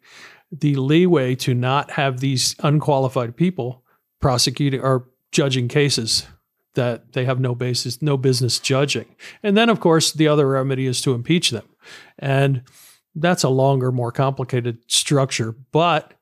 the 0.52 0.76
leeway 0.76 1.34
to 1.34 1.52
not 1.52 1.90
have 1.92 2.20
these 2.20 2.54
unqualified 2.60 3.36
people 3.36 3.82
prosecuting 4.20 4.80
or 4.80 5.08
judging 5.32 5.66
cases 5.66 6.26
that 6.74 7.12
they 7.12 7.24
have 7.24 7.40
no 7.40 7.54
basis, 7.54 8.02
no 8.02 8.16
business 8.16 8.58
judging. 8.58 9.06
And 9.42 9.56
then, 9.56 9.68
of 9.68 9.80
course, 9.80 10.12
the 10.12 10.28
other 10.28 10.48
remedy 10.48 10.86
is 10.86 11.00
to 11.02 11.14
impeach 11.14 11.50
them. 11.50 11.64
And 12.18 12.62
That's 13.14 13.44
a 13.44 13.48
longer, 13.48 13.92
more 13.92 14.10
complicated 14.12 14.78
structure. 14.88 15.52
But 15.72 16.14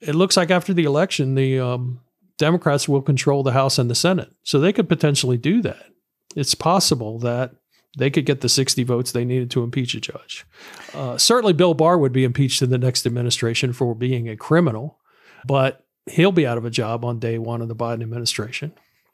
it 0.00 0.14
looks 0.14 0.36
like 0.36 0.50
after 0.50 0.72
the 0.72 0.84
election, 0.84 1.34
the 1.34 1.60
um, 1.60 2.00
Democrats 2.38 2.88
will 2.88 3.02
control 3.02 3.42
the 3.42 3.52
House 3.52 3.78
and 3.78 3.90
the 3.90 3.94
Senate. 3.94 4.32
So 4.42 4.58
they 4.58 4.72
could 4.72 4.88
potentially 4.88 5.36
do 5.36 5.62
that. 5.62 5.86
It's 6.34 6.54
possible 6.54 7.18
that 7.20 7.52
they 7.98 8.10
could 8.10 8.26
get 8.26 8.42
the 8.42 8.48
60 8.48 8.82
votes 8.84 9.12
they 9.12 9.24
needed 9.24 9.50
to 9.52 9.62
impeach 9.62 9.94
a 9.94 10.00
judge. 10.00 10.44
Uh, 10.92 11.16
certainly, 11.16 11.54
Bill 11.54 11.72
Barr 11.74 11.96
would 11.98 12.12
be 12.12 12.24
impeached 12.24 12.60
in 12.60 12.70
the 12.70 12.78
next 12.78 13.06
administration 13.06 13.72
for 13.72 13.94
being 13.94 14.28
a 14.28 14.36
criminal, 14.36 14.98
but 15.46 15.86
he'll 16.06 16.32
be 16.32 16.46
out 16.46 16.58
of 16.58 16.64
a 16.64 16.70
job 16.70 17.04
on 17.04 17.18
day 17.18 17.38
one 17.38 17.62
of 17.62 17.68
the 17.68 17.76
Biden 17.76 18.02
administration. 18.02 18.72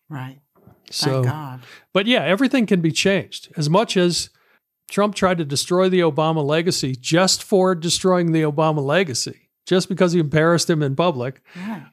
Right. 0.08 0.40
So, 0.90 1.22
Thank 1.22 1.26
God. 1.26 1.60
but 1.92 2.06
yeah, 2.06 2.24
everything 2.24 2.66
can 2.66 2.80
be 2.80 2.92
changed. 2.92 3.52
As 3.56 3.70
much 3.70 3.96
as 3.96 4.30
Trump 4.90 5.14
tried 5.14 5.38
to 5.38 5.44
destroy 5.44 5.88
the 5.88 6.00
Obama 6.00 6.44
legacy 6.44 6.94
just 6.94 7.42
for 7.42 7.74
destroying 7.74 8.32
the 8.32 8.42
Obama 8.42 8.84
legacy, 8.84 9.48
just 9.66 9.88
because 9.88 10.12
he 10.12 10.20
embarrassed 10.20 10.68
him 10.68 10.82
in 10.82 10.96
public, 10.96 11.40
Right. 11.56 11.86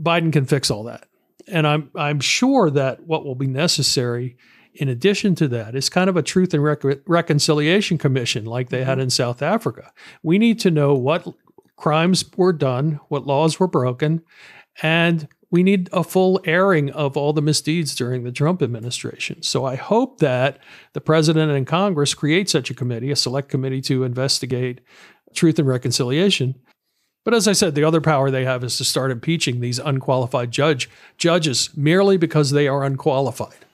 Biden 0.00 0.32
can 0.32 0.44
fix 0.44 0.70
all 0.70 0.84
that. 0.84 1.08
And 1.48 1.66
I'm 1.66 1.90
I'm 1.94 2.20
sure 2.20 2.70
that 2.70 3.06
what 3.06 3.24
will 3.24 3.34
be 3.34 3.46
necessary 3.46 4.36
in 4.74 4.88
addition 4.88 5.34
to 5.36 5.48
that 5.48 5.74
is 5.74 5.88
kind 5.88 6.10
of 6.10 6.16
a 6.16 6.22
truth 6.22 6.52
and 6.54 6.62
Rec- 6.62 6.84
reconciliation 7.06 7.98
commission 7.98 8.44
like 8.44 8.68
they 8.68 8.84
had 8.84 8.94
mm-hmm. 8.94 9.02
in 9.02 9.10
South 9.10 9.42
Africa. 9.42 9.92
We 10.22 10.38
need 10.38 10.60
to 10.60 10.70
know 10.70 10.94
what 10.94 11.26
crimes 11.76 12.24
were 12.36 12.52
done, 12.52 13.00
what 13.08 13.26
laws 13.26 13.58
were 13.58 13.68
broken, 13.68 14.22
and 14.82 15.28
we 15.50 15.62
need 15.62 15.88
a 15.92 16.02
full 16.02 16.40
airing 16.44 16.90
of 16.90 17.16
all 17.16 17.32
the 17.32 17.42
misdeeds 17.42 17.94
during 17.94 18.24
the 18.24 18.32
Trump 18.32 18.62
administration. 18.62 19.42
So 19.42 19.64
I 19.64 19.76
hope 19.76 20.18
that 20.18 20.58
the 20.92 21.00
president 21.00 21.52
and 21.52 21.66
Congress 21.66 22.14
create 22.14 22.50
such 22.50 22.70
a 22.70 22.74
committee, 22.74 23.10
a 23.10 23.16
select 23.16 23.48
committee 23.48 23.80
to 23.82 24.04
investigate 24.04 24.80
truth 25.34 25.58
and 25.58 25.68
reconciliation. 25.68 26.56
But 27.24 27.34
as 27.34 27.48
I 27.48 27.52
said, 27.52 27.74
the 27.74 27.84
other 27.84 28.00
power 28.00 28.30
they 28.30 28.44
have 28.44 28.64
is 28.64 28.76
to 28.78 28.84
start 28.84 29.10
impeaching 29.10 29.60
these 29.60 29.78
unqualified 29.78 30.50
judge 30.50 30.88
judges 31.18 31.70
merely 31.76 32.16
because 32.16 32.50
they 32.50 32.68
are 32.68 32.84
unqualified. 32.84 33.66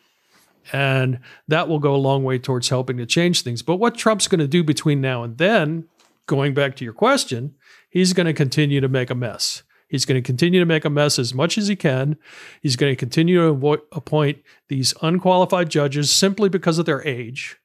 And 0.73 1.21
that 1.49 1.69
will 1.69 1.79
go 1.79 1.95
a 1.95 1.97
long 1.97 2.25
way 2.25 2.39
towards 2.39 2.69
helping 2.69 2.97
to 2.99 3.07
change 3.07 3.43
things. 3.43 3.63
But 3.63 3.77
what 3.77 3.95
Trump's 3.95 4.29
going 4.29 4.39
to 4.41 4.49
do 4.49 4.63
between 4.63 5.01
now 5.01 5.23
and 5.23 5.37
then, 5.37 5.89
going 6.27 6.55
back 6.55 6.77
to 6.77 6.85
your 6.85 6.95
question, 6.95 7.55
he's 7.91 8.13
going 8.13 8.27
to 8.27 8.33
continue 8.33 8.81
to 8.81 8.89
make 8.89 9.11
a 9.11 9.15
mess. 9.15 9.63
He's 9.93 10.07
going 10.07 10.21
to 10.21 10.27
continue 10.27 10.59
to 10.59 10.67
make 10.67 10.85
a 10.87 10.91
mess 10.91 11.19
as 11.19 11.35
much 11.35 11.57
as 11.59 11.69
he 11.69 11.77
can. 11.77 12.17
He's 12.63 12.77
going 12.77 12.91
to 12.91 12.97
continue 12.97 13.47
to 13.47 13.55
avo- 13.55 13.83
appoint 13.93 14.39
these 14.69 14.95
unqualified 15.03 15.69
judges 15.69 16.11
simply 16.11 16.49
because 16.49 16.79
of 16.79 16.87
their 16.87 17.07
age. 17.07 17.59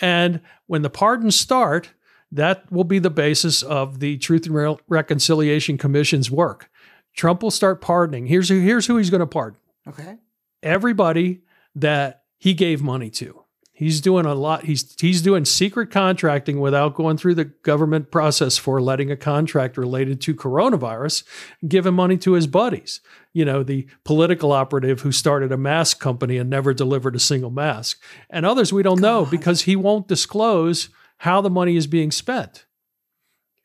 And 0.00 0.40
when 0.66 0.82
the 0.82 0.90
pardons 0.90 1.38
start, 1.38 1.90
that 2.32 2.70
will 2.72 2.82
be 2.82 2.98
the 2.98 3.08
basis 3.08 3.62
of 3.62 4.00
the 4.00 4.18
Truth 4.18 4.46
and 4.46 4.54
Re- 4.56 4.76
Reconciliation 4.88 5.78
Commission's 5.78 6.28
work. 6.28 6.68
Trump 7.16 7.44
will 7.44 7.52
start 7.52 7.80
pardoning. 7.80 8.26
Here's 8.26 8.48
who, 8.48 8.58
here's 8.58 8.86
who 8.86 8.96
he's 8.96 9.10
going 9.10 9.20
to 9.20 9.26
pardon 9.26 9.60
Okay. 9.88 10.16
everybody 10.64 11.42
that 11.76 12.22
he 12.38 12.52
gave 12.54 12.82
money 12.82 13.10
to. 13.10 13.43
He's 13.76 14.00
doing 14.00 14.24
a 14.24 14.36
lot. 14.36 14.66
He's 14.66 14.94
he's 15.00 15.20
doing 15.20 15.44
secret 15.44 15.90
contracting 15.90 16.60
without 16.60 16.94
going 16.94 17.16
through 17.16 17.34
the 17.34 17.46
government 17.46 18.12
process 18.12 18.56
for 18.56 18.80
letting 18.80 19.10
a 19.10 19.16
contract 19.16 19.76
related 19.76 20.20
to 20.22 20.34
coronavirus 20.34 21.24
give 21.66 21.84
him 21.84 21.96
money 21.96 22.16
to 22.18 22.34
his 22.34 22.46
buddies. 22.46 23.00
You 23.32 23.44
know, 23.44 23.64
the 23.64 23.88
political 24.04 24.52
operative 24.52 25.00
who 25.00 25.10
started 25.10 25.50
a 25.50 25.56
mask 25.56 25.98
company 25.98 26.36
and 26.36 26.48
never 26.48 26.72
delivered 26.72 27.16
a 27.16 27.18
single 27.18 27.50
mask, 27.50 28.00
and 28.30 28.46
others 28.46 28.72
we 28.72 28.84
don't 28.84 29.00
know 29.00 29.24
because 29.26 29.62
he 29.62 29.74
won't 29.74 30.06
disclose 30.06 30.88
how 31.18 31.40
the 31.40 31.50
money 31.50 31.74
is 31.74 31.88
being 31.88 32.12
spent. 32.12 32.66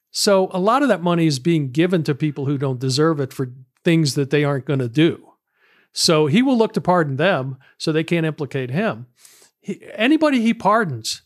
So 0.10 0.50
a 0.52 0.60
lot 0.60 0.82
of 0.82 0.90
that 0.90 1.04
money 1.04 1.28
is 1.28 1.38
being 1.38 1.72
given 1.72 2.02
to 2.06 2.16
people 2.16 2.48
who 2.48 2.58
don't 2.58 2.80
deserve 2.80 3.20
it 3.20 3.32
for 3.32 3.52
things 3.86 4.16
that 4.16 4.32
they 4.32 4.44
aren't 4.44 4.66
going 4.66 4.80
to 4.80 4.90
do. 4.90 5.34
So 5.94 6.26
he 6.26 6.42
will 6.42 6.58
look 6.58 6.74
to 6.74 6.82
pardon 6.82 7.18
them 7.18 7.58
so 7.78 7.92
they 7.92 8.04
can't 8.04 8.26
implicate 8.26 8.72
him. 8.72 9.06
He, 9.70 9.82
anybody 9.94 10.42
he 10.42 10.56
pardons 10.56 11.22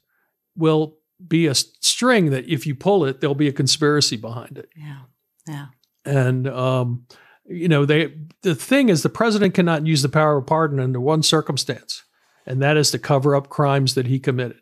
will 0.58 0.98
be 1.26 1.48
a 1.48 1.56
string 1.56 2.32
that 2.32 2.46
if 2.50 2.68
you 2.68 2.76
pull 2.76 3.06
it, 3.06 3.22
there'll 3.22 3.36
be 3.36 3.48
a 3.48 3.54
conspiracy 3.54 4.18
behind 4.18 4.58
it. 4.58 4.68
Yeah. 4.76 5.00
Yeah. 5.48 5.68
And 6.04 6.48
um, 6.50 7.06
you 7.46 7.70
know, 7.70 7.86
they 7.86 8.14
the 8.42 8.54
thing 8.54 8.90
is 8.90 9.02
the 9.02 9.10
president 9.10 9.54
cannot 9.54 9.88
use 9.88 10.02
the 10.02 10.10
power 10.10 10.38
of 10.38 10.46
pardon 10.46 10.82
under 10.82 11.00
one 11.00 11.24
circumstance, 11.24 12.04
and 12.46 12.62
that 12.62 12.76
is 12.76 12.92
to 12.92 13.00
cover 13.00 13.34
up 13.34 13.48
crimes 13.48 13.96
that 13.96 14.08
he 14.08 14.20
committed. 14.20 14.60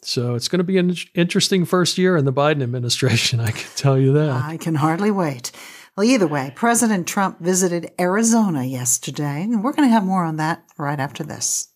So 0.00 0.34
it's 0.34 0.48
going 0.48 0.58
to 0.58 0.64
be 0.64 0.78
an 0.78 0.94
interesting 1.14 1.66
first 1.66 1.98
year 1.98 2.16
in 2.16 2.24
the 2.24 2.32
Biden 2.32 2.62
administration. 2.62 3.40
I 3.40 3.50
can 3.50 3.70
tell 3.76 3.98
you 3.98 4.14
that. 4.14 4.30
I 4.30 4.56
can 4.56 4.76
hardly 4.76 5.10
wait. 5.10 5.52
Well, 5.96 6.04
either 6.04 6.26
way, 6.26 6.52
President 6.56 7.06
Trump 7.06 7.38
visited 7.38 7.92
Arizona 8.00 8.64
yesterday, 8.64 9.42
and 9.42 9.62
we're 9.62 9.72
going 9.72 9.88
to 9.88 9.92
have 9.92 10.04
more 10.04 10.24
on 10.24 10.36
that 10.36 10.64
right 10.76 10.98
after 10.98 11.22
this. 11.22 11.68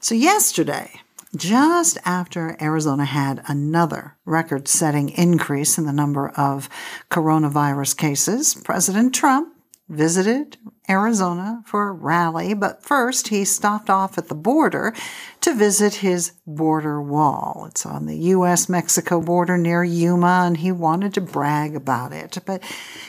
So, 0.00 0.14
yesterday, 0.14 1.02
just 1.36 1.98
after 2.06 2.56
Arizona 2.62 3.04
had 3.04 3.42
another 3.46 4.16
record 4.24 4.68
setting 4.68 5.10
increase 5.10 5.76
in 5.76 5.84
the 5.84 5.92
number 5.92 6.30
of 6.30 6.70
coronavirus 7.10 7.98
cases, 7.98 8.54
President 8.54 9.14
Trump 9.14 9.54
visited 9.88 10.58
Arizona 10.88 11.62
for 11.64 11.88
a 11.88 11.92
rally, 11.92 12.52
but 12.52 12.82
first 12.82 13.28
he 13.28 13.44
stopped 13.44 13.88
off 13.88 14.18
at 14.18 14.28
the 14.28 14.34
border 14.34 14.92
to 15.40 15.54
visit 15.54 15.96
his 15.96 16.32
border 16.46 17.00
wall. 17.00 17.64
It's 17.68 17.86
on 17.86 18.06
the 18.06 18.16
US 18.16 18.68
Mexico 18.68 19.20
border 19.20 19.56
near 19.56 19.82
Yuma, 19.82 20.44
and 20.46 20.58
he 20.58 20.72
wanted 20.72 21.14
to 21.14 21.20
brag 21.20 21.74
about 21.74 22.12
it. 22.12 22.38
But, 22.44 22.62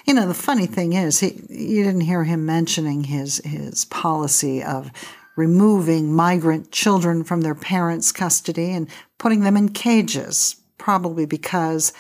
you 0.06 0.14
know, 0.14 0.28
the 0.28 0.34
funny 0.34 0.68
thing 0.68 0.94
is, 0.94 1.20
he, 1.20 1.42
you 1.50 1.84
didn't 1.84 2.02
hear 2.02 2.24
him 2.24 2.46
mentioning 2.46 3.06
his, 3.06 3.42
his 3.44 3.86
policy 3.86 4.64
of 4.64 4.92
removing 5.36 6.14
migrant 6.14 6.72
children 6.72 7.24
from 7.24 7.42
their 7.42 7.56
parents' 7.56 8.12
custody 8.12 8.72
and 8.72 8.90
putting 9.18 9.42
them 9.42 9.58
in 9.58 9.70
cages, 9.70 10.58
probably 10.78 11.26
because 11.26 11.94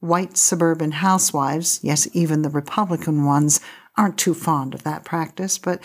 white 0.00 0.36
suburban 0.36 0.92
housewives, 0.92 1.78
yes, 1.82 2.08
even 2.14 2.42
the 2.42 2.48
Republican 2.48 3.24
ones, 3.24 3.60
aren't 4.00 4.18
too 4.18 4.34
fond 4.34 4.72
of 4.72 4.82
that 4.84 5.04
practice. 5.04 5.58
But 5.58 5.80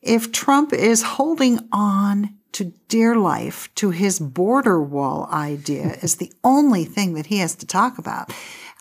if 0.00 0.32
Trump 0.32 0.72
is 0.72 1.02
holding 1.02 1.60
on 1.70 2.34
to 2.52 2.72
dear 2.88 3.16
life 3.16 3.68
to 3.74 3.90
his 3.90 4.18
border 4.18 4.80
wall 4.80 5.28
idea 5.30 5.98
as 6.02 6.16
the 6.16 6.32
only 6.42 6.84
thing 6.84 7.14
that 7.14 7.26
he 7.26 7.38
has 7.38 7.54
to 7.56 7.66
talk 7.66 7.98
about, 7.98 8.32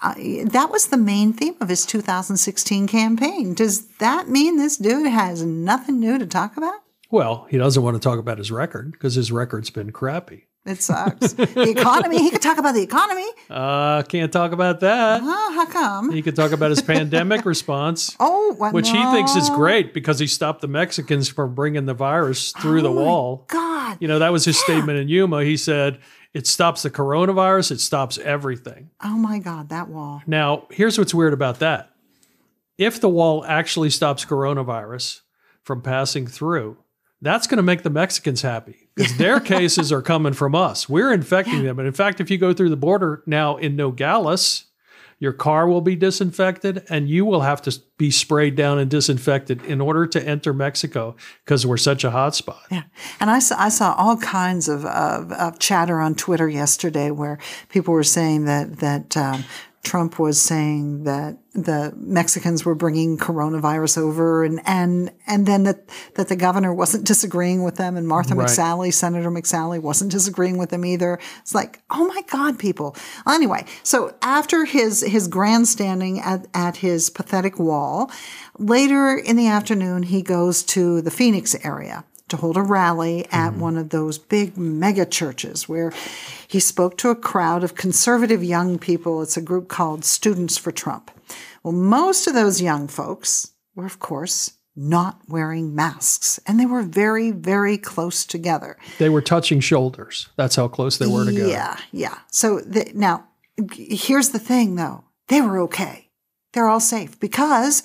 uh, 0.01 0.13
that 0.45 0.69
was 0.71 0.87
the 0.87 0.97
main 0.97 1.33
theme 1.33 1.55
of 1.59 1.69
his 1.69 1.85
2016 1.85 2.87
campaign. 2.87 3.53
Does 3.53 3.87
that 3.97 4.29
mean 4.29 4.57
this 4.57 4.77
dude 4.77 5.07
has 5.07 5.43
nothing 5.43 5.99
new 5.99 6.17
to 6.17 6.25
talk 6.25 6.55
about? 6.55 6.79
Well, 7.09 7.47
he 7.49 7.57
doesn't 7.57 7.83
want 7.83 7.95
to 7.95 7.99
talk 7.99 8.19
about 8.19 8.37
his 8.37 8.51
record 8.51 8.93
because 8.93 9.15
his 9.15 9.31
record's 9.31 9.69
been 9.69 9.91
crappy. 9.91 10.47
It 10.65 10.81
sucks. 10.81 11.33
the 11.33 11.69
economy, 11.69 12.19
he 12.21 12.29
could 12.29 12.41
talk 12.41 12.57
about 12.57 12.73
the 12.73 12.81
economy. 12.81 13.25
Uh, 13.49 14.01
can't 14.03 14.31
talk 14.31 14.53
about 14.53 14.79
that. 14.79 15.19
Oh, 15.21 15.51
how 15.53 15.65
come? 15.65 16.11
He 16.11 16.21
could 16.21 16.37
talk 16.37 16.53
about 16.53 16.69
his 16.69 16.81
pandemic 16.81 17.45
response, 17.45 18.15
Oh, 18.19 18.53
what? 18.57 18.73
which 18.73 18.89
he 18.89 19.03
thinks 19.11 19.35
is 19.35 19.49
great 19.49 19.93
because 19.93 20.19
he 20.19 20.27
stopped 20.27 20.61
the 20.61 20.69
Mexicans 20.69 21.27
from 21.27 21.53
bringing 21.53 21.85
the 21.85 21.93
virus 21.93 22.53
through 22.53 22.81
the 22.81 22.89
Oh 22.89 22.95
my 22.95 23.01
wall. 23.01 23.45
God. 23.49 23.97
You 23.99 24.07
know, 24.07 24.19
that 24.19 24.31
was 24.31 24.45
his 24.45 24.57
statement 24.57 24.97
in 24.99 25.09
Yuma. 25.09 25.43
He 25.43 25.57
said, 25.57 25.99
it 26.33 26.47
stops 26.47 26.81
the 26.83 26.89
coronavirus, 26.89 27.71
it 27.73 27.79
stops 27.81 28.17
everything. 28.17 28.89
Oh 29.03 29.17
my 29.17 29.39
God, 29.39 29.67
that 29.69 29.89
wall. 29.89 30.21
Now, 30.25 30.67
here's 30.71 30.97
what's 30.97 31.13
weird 31.13 31.33
about 31.33 31.59
that. 31.59 31.89
If 32.77 33.01
the 33.01 33.09
wall 33.09 33.43
actually 33.45 33.89
stops 33.89 34.23
coronavirus 34.23 35.21
from 35.61 35.81
passing 35.81 36.25
through, 36.25 36.77
that's 37.21 37.47
going 37.47 37.57
to 37.57 37.63
make 37.63 37.83
the 37.83 37.89
Mexicans 37.89 38.41
happy 38.41 38.82
because 38.95 39.17
their 39.17 39.39
cases 39.39 39.91
are 39.91 40.01
coming 40.01 40.33
from 40.33 40.55
us. 40.55 40.87
We're 40.87 41.13
infecting 41.13 41.63
them. 41.63 41.79
And 41.79 41.87
in 41.87 41.93
fact, 41.93 42.19
if 42.19 42.29
you 42.29 42.37
go 42.37 42.53
through 42.53 42.69
the 42.69 42.77
border 42.77 43.23
now 43.25 43.57
in 43.57 43.75
Nogales, 43.75 44.65
your 45.19 45.31
car 45.31 45.67
will 45.67 45.79
be 45.79 45.95
disinfected 45.95 46.85
and 46.89 47.07
you 47.07 47.23
will 47.23 47.41
have 47.41 47.61
to 47.61 47.79
be 47.97 48.11
sprayed 48.11 48.55
down 48.55 48.77
and 48.77 48.91
disinfected 48.91 49.63
in 49.63 49.79
order 49.79 50.05
to 50.05 50.27
enter 50.27 50.53
Mexico 50.53 51.15
because 51.45 51.65
we're 51.65 51.77
such 51.77 52.03
a 52.03 52.11
hot 52.11 52.35
spot. 52.35 52.63
Yeah, 52.69 52.83
and 53.21 53.29
I 53.29 53.39
saw 53.39 53.55
I 53.57 53.69
saw 53.69 53.93
all 53.93 54.17
kinds 54.17 54.67
of, 54.67 54.85
of, 54.85 55.31
of 55.31 55.59
chatter 55.59 56.01
on 56.01 56.15
Twitter 56.15 56.49
yesterday 56.49 57.09
where 57.09 57.39
people 57.69 57.93
were 57.93 58.03
saying 58.03 58.45
that 58.45 58.79
that 58.79 59.15
um, 59.15 59.45
Trump 59.83 60.17
was 60.17 60.41
saying 60.41 61.03
that 61.03 61.37
the 61.53 61.93
Mexicans 61.97 62.63
were 62.63 62.73
bringing 62.73 63.17
coronavirus 63.17 63.97
over, 63.97 64.45
and 64.45 64.61
and 64.65 65.11
and 65.27 65.45
then 65.45 65.63
that 65.63 65.89
that 66.15 66.29
the 66.29 66.37
governor 66.37 66.73
wasn't 66.73 67.05
disagreeing 67.05 67.63
with 67.63 67.75
them, 67.75 67.97
and 67.97 68.07
Martha 68.07 68.33
Right. 68.33 68.47
McSally, 68.47 68.93
Senator 68.93 69.29
McSally, 69.29 69.81
wasn't 69.81 70.09
disagreeing 70.11 70.57
with 70.57 70.69
them 70.69 70.85
either. 70.85 71.19
It's 71.41 71.53
like, 71.53 71.81
oh 71.91 72.07
my 72.07 72.21
God, 72.27 72.57
people. 72.57 72.95
Anyway, 73.27 73.65
so 73.83 74.15
after 74.21 74.63
his 74.63 75.01
his 75.01 75.27
grandstanding 75.27 76.21
at 76.21 76.47
at 76.53 76.77
his 76.77 77.09
pathetic 77.09 77.59
wall, 77.59 78.09
later 78.57 79.17
in 79.17 79.35
the 79.35 79.47
afternoon 79.47 80.03
he 80.03 80.21
goes 80.21 80.63
to 80.63 81.01
the 81.01 81.11
Phoenix 81.11 81.55
area 81.65 82.05
to 82.33 82.37
hold 82.37 82.57
a 82.57 82.63
rally 82.63 83.25
at 83.25 83.51
mm-hmm. 83.51 83.59
one 83.59 83.77
of 83.77 83.89
those 83.89 84.17
big 84.17 84.57
mega 84.57 85.05
churches 85.05 85.69
where 85.69 85.93
he 86.47 86.59
spoke 86.59 86.97
to 86.97 87.09
a 87.09 87.15
crowd 87.15 87.63
of 87.63 87.75
conservative 87.75 88.43
young 88.43 88.79
people. 88.79 89.21
It's 89.21 89.37
a 89.37 89.41
group 89.41 89.67
called 89.67 90.03
Students 90.03 90.57
for 90.57 90.71
Trump. 90.71 91.11
Well, 91.61 91.73
most 91.73 92.25
of 92.25 92.33
those 92.33 92.59
young 92.59 92.87
folks 92.87 93.51
were, 93.75 93.85
of 93.85 93.99
course, 93.99 94.53
not 94.75 95.21
wearing 95.27 95.75
masks, 95.75 96.39
and 96.47 96.59
they 96.59 96.65
were 96.65 96.81
very, 96.81 97.29
very 97.29 97.77
close 97.77 98.25
together. 98.25 98.77
They 98.97 99.09
were 99.09 99.21
touching 99.21 99.59
shoulders. 99.59 100.29
That's 100.35 100.55
how 100.55 100.67
close 100.67 100.97
they 100.97 101.05
were 101.05 101.25
together. 101.25 101.47
Yeah, 101.47 101.77
yeah. 101.91 102.17
So 102.31 102.61
the, 102.61 102.91
now, 102.95 103.27
here's 103.75 104.29
the 104.29 104.39
thing 104.39 104.75
though 104.75 105.03
they 105.27 105.39
were 105.39 105.59
okay. 105.61 106.09
They're 106.53 106.67
all 106.67 106.79
safe 106.79 107.19
because 107.19 107.83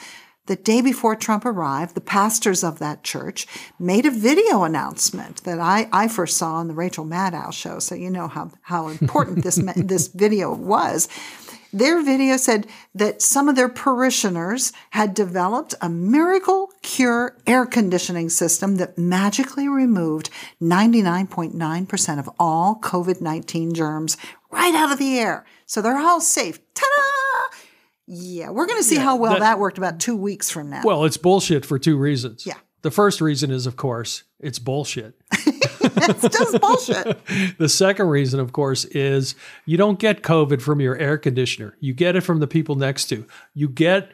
the 0.49 0.57
day 0.57 0.81
before 0.81 1.15
Trump 1.15 1.45
arrived, 1.45 1.95
the 1.95 2.01
pastors 2.01 2.65
of 2.65 2.79
that 2.81 3.05
church 3.05 3.47
made 3.79 4.07
a 4.07 4.11
video 4.11 4.65
announcement 4.65 5.45
that 5.45 5.61
I, 5.61 5.89
I 5.93 6.09
first 6.09 6.37
saw 6.37 6.55
on 6.55 6.69
the 6.69 6.75
Rachel 6.75 7.05
Maddow 7.05 7.53
show. 7.53 7.79
So 7.79 7.95
you 7.95 8.11
know 8.11 8.29
how, 8.29 8.51
how 8.63 8.89
important 8.89 9.45
this, 9.45 9.57
this 9.77 10.09
video 10.09 10.53
was. 10.53 11.09
Their 11.71 12.03
video 12.03 12.39
said 12.39 12.67
that 12.95 13.21
some 13.21 13.47
of 13.47 13.57
their 13.57 13.69
parishioners 13.69 14.73
had 14.91 15.13
developed 15.13 15.75
a 15.83 15.91
miracle 15.91 16.73
cure 16.81 17.37
air 17.47 17.67
conditioning 17.67 18.31
system 18.31 18.77
that 18.77 18.97
magically 18.97 19.69
removed 19.69 20.31
99.9% 20.63 22.19
of 22.19 22.31
all 22.39 22.81
COVID 22.81 23.21
19 23.21 23.75
germs 23.75 24.17
right 24.51 24.75
out 24.75 24.93
of 24.93 24.99
the 24.99 25.19
air. 25.19 25.45
So 25.67 25.83
they're 25.83 25.99
all 25.99 26.23
safe. 26.23 26.59
Ta 26.73 26.87
da! 26.97 26.98
Yeah, 28.11 28.51
we're 28.51 28.67
going 28.67 28.81
to 28.81 28.85
see 28.85 28.95
Yeah, 28.97 29.03
how 29.03 29.17
well 29.17 29.33
that- 29.35 29.41
that, 29.41 29.59
worked 29.59 29.77
about 29.79 30.01
two 30.01 30.17
weeks 30.17 30.51
from 30.51 30.71
now. 30.71 30.83
Well, 30.85 31.05
it's 31.05 31.17
bullshit 31.19 31.67
for 31.67 31.79
two 31.79 31.97
reasons. 31.99 32.47
Yeah. 32.47 32.55
The 32.83 32.91
first 32.91 33.21
reason 33.21 33.51
is, 33.51 33.67
of 33.67 33.77
course, 33.77 34.23
it's 34.41 34.59
bullshit. 34.59 35.15
it's 35.33 36.29
just 36.37 36.61
bullshit. 36.61 37.19
The 37.59 37.69
second 37.69 38.07
reason, 38.07 38.39
of 38.41 38.53
course, 38.53 38.85
is 38.87 39.35
you 39.67 39.77
don't 39.77 39.99
get 39.99 40.23
COVID 40.23 40.63
from 40.63 40.81
your 40.81 40.97
air 40.97 41.19
conditioner. 41.19 41.77
You 41.81 41.93
get 41.93 42.17
it 42.17 42.21
from 42.23 42.39
the 42.41 42.47
people 42.47 42.77
next 42.77 43.07
to. 43.07 43.27
You 43.53 43.69
get 43.69 44.11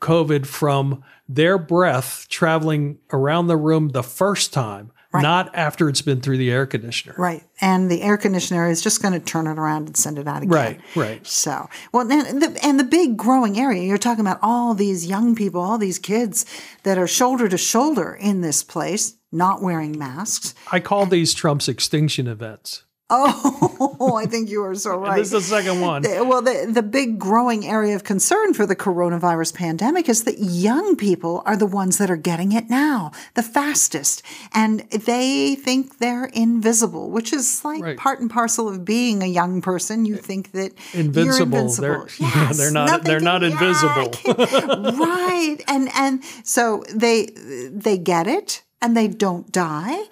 COVID 0.00 0.46
from 0.46 1.02
their 1.28 1.58
breath 1.58 2.26
traveling 2.28 2.98
around 3.12 3.48
the 3.48 3.56
room 3.56 3.88
the 3.88 4.02
first 4.02 4.52
time, 4.52 4.92
Right. 5.14 5.22
not 5.22 5.54
after 5.54 5.88
it's 5.88 6.02
been 6.02 6.20
through 6.20 6.38
the 6.38 6.50
air 6.50 6.66
conditioner. 6.66 7.14
Right. 7.16 7.44
And 7.60 7.88
the 7.88 8.02
air 8.02 8.16
conditioner 8.16 8.68
is 8.68 8.82
just 8.82 9.00
going 9.00 9.14
to 9.14 9.20
turn 9.20 9.46
it 9.46 9.58
around 9.58 9.86
and 9.86 9.96
send 9.96 10.18
it 10.18 10.26
out 10.26 10.42
again. 10.42 10.50
Right, 10.50 10.80
right. 10.96 11.24
So, 11.24 11.68
well, 11.92 12.10
and 12.10 12.42
the, 12.42 12.58
and 12.64 12.80
the 12.80 12.84
big 12.84 13.16
growing 13.16 13.58
area, 13.58 13.84
you're 13.84 13.96
talking 13.96 14.22
about 14.26 14.40
all 14.42 14.74
these 14.74 15.06
young 15.06 15.36
people, 15.36 15.60
all 15.60 15.78
these 15.78 16.00
kids 16.00 16.44
that 16.82 16.98
are 16.98 17.06
shoulder 17.06 17.48
to 17.48 17.56
shoulder 17.56 18.12
in 18.20 18.40
this 18.40 18.64
place, 18.64 19.16
not 19.30 19.62
wearing 19.62 19.96
masks. 19.96 20.54
I 20.72 20.80
call 20.80 21.06
these 21.06 21.32
Trump's 21.32 21.68
extinction 21.68 22.26
events. 22.26 22.82
Oh, 23.16 24.16
I 24.22 24.26
think 24.26 24.50
you 24.50 24.64
are 24.64 24.74
so 24.74 24.96
right. 24.96 25.18
This 25.18 25.28
is 25.32 25.48
the 25.48 25.56
second 25.56 25.80
one. 25.80 26.02
Well, 26.02 26.42
the, 26.42 26.68
the 26.68 26.82
big 26.82 27.18
growing 27.18 27.64
area 27.66 27.94
of 27.94 28.02
concern 28.02 28.54
for 28.54 28.66
the 28.66 28.74
coronavirus 28.74 29.54
pandemic 29.54 30.08
is 30.08 30.24
that 30.24 30.38
young 30.38 30.96
people 30.96 31.42
are 31.46 31.56
the 31.56 31.66
ones 31.66 31.98
that 31.98 32.10
are 32.10 32.16
getting 32.16 32.52
it 32.52 32.68
now, 32.68 33.12
the 33.34 33.42
fastest. 33.42 34.22
And 34.52 34.80
they 34.90 35.54
think 35.54 35.98
they're 35.98 36.24
invisible, 36.26 37.10
which 37.10 37.32
is 37.32 37.64
like 37.64 37.82
Right. 37.82 37.96
part 37.96 38.20
and 38.20 38.30
parcel 38.30 38.68
of 38.68 38.84
being 38.84 39.22
a 39.22 39.26
young 39.26 39.60
person. 39.62 40.04
You 40.06 40.16
think 40.16 40.50
that 40.52 40.72
Invincible. 40.92 41.24
you're 41.24 41.42
invincible. 41.42 41.88
They're- 41.88 42.08
yeah, 42.18 42.52
they're 42.52 42.70
not- 42.72 42.86
nothing 42.88 43.04
they're 43.04 43.20
not 43.20 43.42
can- 43.42 43.50
yeah, 43.52 43.58
I 43.60 43.64
invisible. 43.64 44.08
can't- 44.10 44.98
right. 44.98 45.56
And 45.68 45.88
and 45.94 46.24
so 46.42 46.82
they 46.92 47.26
they 47.70 47.98
get 47.98 48.26
it 48.26 48.62
and 48.82 48.96
they 48.96 49.08
don't 49.08 49.50
die 49.52 50.04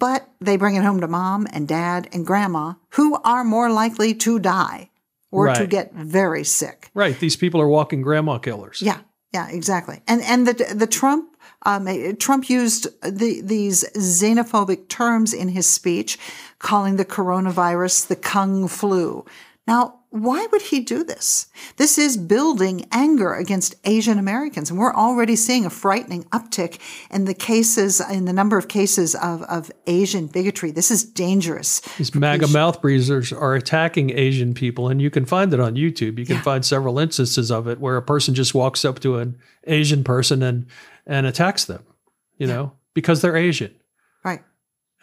but 0.00 0.28
they 0.40 0.56
bring 0.56 0.74
it 0.74 0.82
home 0.82 1.00
to 1.00 1.06
mom 1.06 1.46
and 1.52 1.68
dad 1.68 2.08
and 2.12 2.26
grandma, 2.26 2.74
who 2.90 3.14
are 3.22 3.44
more 3.44 3.70
likely 3.70 4.14
to 4.14 4.40
die 4.40 4.90
or 5.30 5.54
to 5.54 5.66
get 5.68 5.94
very 5.94 6.42
sick. 6.42 6.90
Right. 6.92 7.16
These 7.16 7.36
people 7.36 7.60
are 7.60 7.68
walking 7.68 8.02
grandma 8.02 8.38
killers. 8.38 8.82
Yeah, 8.82 8.98
yeah, 9.32 9.48
exactly. 9.48 10.02
And 10.08 10.22
and 10.22 10.48
the 10.48 10.74
the 10.74 10.88
Trump 10.88 11.36
um, 11.62 11.86
eh, 11.86 12.12
Trump 12.18 12.48
used 12.50 12.88
the, 13.02 13.40
these 13.42 13.84
xenophobic 13.94 14.88
terms 14.88 15.32
in 15.32 15.48
his 15.48 15.66
speech, 15.66 16.18
calling 16.58 16.96
the 16.96 17.04
coronavirus 17.04 18.08
the 18.08 18.16
kung 18.16 18.66
flu. 18.66 19.24
Now, 19.66 19.99
why 20.10 20.44
would 20.50 20.62
he 20.62 20.80
do 20.80 21.04
this? 21.04 21.46
This 21.76 21.96
is 21.96 22.16
building 22.16 22.86
anger 22.90 23.32
against 23.34 23.76
Asian 23.84 24.18
Americans, 24.18 24.68
and 24.68 24.78
we're 24.78 24.92
already 24.94 25.36
seeing 25.36 25.64
a 25.64 25.70
frightening 25.70 26.24
uptick 26.24 26.80
in 27.12 27.26
the 27.26 27.34
cases, 27.34 28.00
in 28.10 28.24
the 28.24 28.32
number 28.32 28.58
of 28.58 28.66
cases 28.66 29.14
of, 29.14 29.42
of 29.44 29.70
Asian 29.86 30.26
bigotry. 30.26 30.72
This 30.72 30.90
is 30.90 31.04
dangerous. 31.04 31.78
These 31.96 32.12
MAGA 32.14 32.48
mouth 32.48 32.82
breathers 32.82 33.32
are 33.32 33.54
attacking 33.54 34.10
Asian 34.10 34.52
people, 34.52 34.88
and 34.88 35.00
you 35.00 35.10
can 35.10 35.24
find 35.24 35.54
it 35.54 35.60
on 35.60 35.74
YouTube. 35.76 36.18
You 36.18 36.26
can 36.26 36.36
Yeah. 36.36 36.42
find 36.42 36.64
several 36.64 36.98
instances 36.98 37.52
of 37.52 37.68
it 37.68 37.78
where 37.78 37.96
a 37.96 38.02
person 38.02 38.34
just 38.34 38.52
walks 38.54 38.84
up 38.84 38.98
to 39.00 39.18
an 39.18 39.36
Asian 39.66 40.02
person 40.04 40.42
and 40.42 40.66
and 41.06 41.26
attacks 41.26 41.64
them, 41.64 41.82
you 42.36 42.46
know, 42.46 42.72
because 42.94 43.20
they're 43.22 43.36
Asian, 43.36 43.74
Right. 44.24 44.42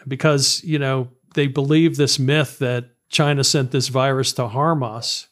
because 0.08 0.62
you 0.64 0.80
know 0.80 1.10
they 1.34 1.48
believe 1.48 1.96
this 1.98 2.20
myth 2.20 2.60
that 2.60 2.90
China 3.10 3.44
sent 3.44 3.72
this 3.72 3.88
virus 3.88 4.34
to 4.34 4.48
harm 4.48 4.84
us 4.84 5.28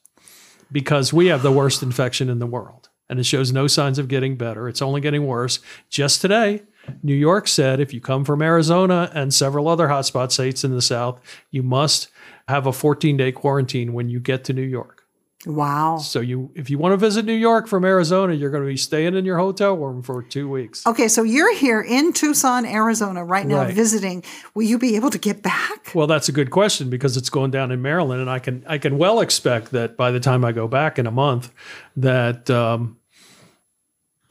because 0.72 1.14
we 1.14 1.28
have 1.28 1.42
the 1.42 1.52
worst 1.52 1.84
infection 1.84 2.30
in 2.30 2.40
the 2.40 2.48
world, 2.48 2.90
and 3.10 3.20
it 3.20 3.26
shows 3.26 3.52
no 3.52 3.68
signs 3.68 4.00
of 4.00 4.08
getting 4.08 4.36
better. 4.36 4.68
It's 4.68 4.82
only 4.82 5.02
getting 5.02 5.26
worse. 5.26 5.60
Just 5.90 6.22
today, 6.22 6.64
New 7.04 7.16
York 7.16 7.48
said 7.48 7.80
if 7.80 7.94
you 7.94 8.02
come 8.02 8.26
from 8.26 8.42
Arizona 8.42 9.12
and 9.14 9.34
several 9.34 9.68
other 9.68 9.88
hotspot 9.88 10.32
states 10.32 10.64
in 10.64 10.72
the 10.72 10.82
South, 10.82 11.20
you 11.52 11.64
must 11.64 12.10
have 12.48 12.68
a 12.68 12.74
14 12.74 13.18
day 13.18 13.32
quarantine 13.32 13.94
when 13.94 14.10
you 14.10 14.20
get 14.20 14.44
to 14.46 14.54
New 14.54 14.62
York. 14.62 15.05
Wow. 15.46 15.98
So 15.98 16.22
you, 16.22 16.50
if 16.56 16.70
you 16.70 16.78
want 16.78 16.94
to 16.94 16.98
visit 16.98 17.24
New 17.26 17.34
York 17.34 17.68
from 17.68 17.86
Arizona, 17.86 18.34
you're 18.34 18.50
going 18.50 18.64
to 18.64 18.68
be 18.68 18.78
staying 18.78 19.16
in 19.16 19.26
your 19.26 19.38
hotel 19.38 19.76
room 19.78 20.02
for 20.02 20.24
two 20.24 20.50
weeks. 20.50 20.86
Okay, 20.88 21.08
so 21.08 21.22
you're 21.24 21.54
here 21.56 21.82
in 21.82 22.14
Tucson, 22.14 22.66
Arizona 22.66 23.24
right 23.24 23.46
now 23.46 23.58
Right. 23.58 23.74
visiting. 23.74 24.24
Will 24.56 24.64
you 24.64 24.80
be 24.80 24.96
able 24.96 25.12
to 25.12 25.20
get 25.20 25.44
back? 25.44 25.92
Well, 25.94 26.08
that's 26.08 26.30
a 26.30 26.32
good 26.32 26.50
question 26.52 26.90
because 26.90 27.16
it's 27.16 27.30
going 27.30 27.52
down 27.52 27.72
in 27.72 27.82
Maryland, 27.82 28.22
and 28.22 28.30
I 28.30 28.40
can 28.40 28.64
I 28.68 28.78
can 28.80 28.98
well 28.98 29.20
expect 29.22 29.72
that 29.72 29.96
by 29.98 30.12
the 30.12 30.20
time 30.20 30.44
I 30.44 30.52
go 30.52 30.68
back 30.68 30.98
in 30.98 31.06
a 31.06 31.12
month, 31.12 31.52
that 31.98 32.50
um, 32.50 32.98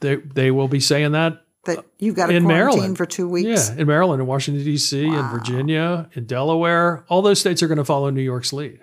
they 0.01 0.15
they 0.17 0.51
will 0.51 0.67
be 0.67 0.79
saying 0.79 1.13
that 1.13 1.43
That 1.65 1.85
you've 1.97 2.15
got 2.15 2.27
to 2.27 2.33
in 2.35 2.43
quarantine 2.43 2.47
Maryland 2.75 2.97
for 2.97 3.05
two 3.05 3.27
weeks? 3.29 3.69
Yeah, 3.69 3.77
in 3.79 3.87
Maryland, 3.87 4.21
in 4.21 4.27
Washington 4.27 4.63
D.C., 4.63 5.03
in 5.05 5.27
Virginia, 5.29 6.09
in 6.13 6.25
Delaware, 6.25 7.05
all 7.07 7.21
those 7.21 7.39
states 7.39 7.63
are 7.63 7.67
going 7.67 7.77
to 7.77 7.85
follow 7.85 8.09
New 8.09 8.21
York's 8.21 8.51
lead. 8.53 8.79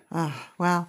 Well, 0.59 0.89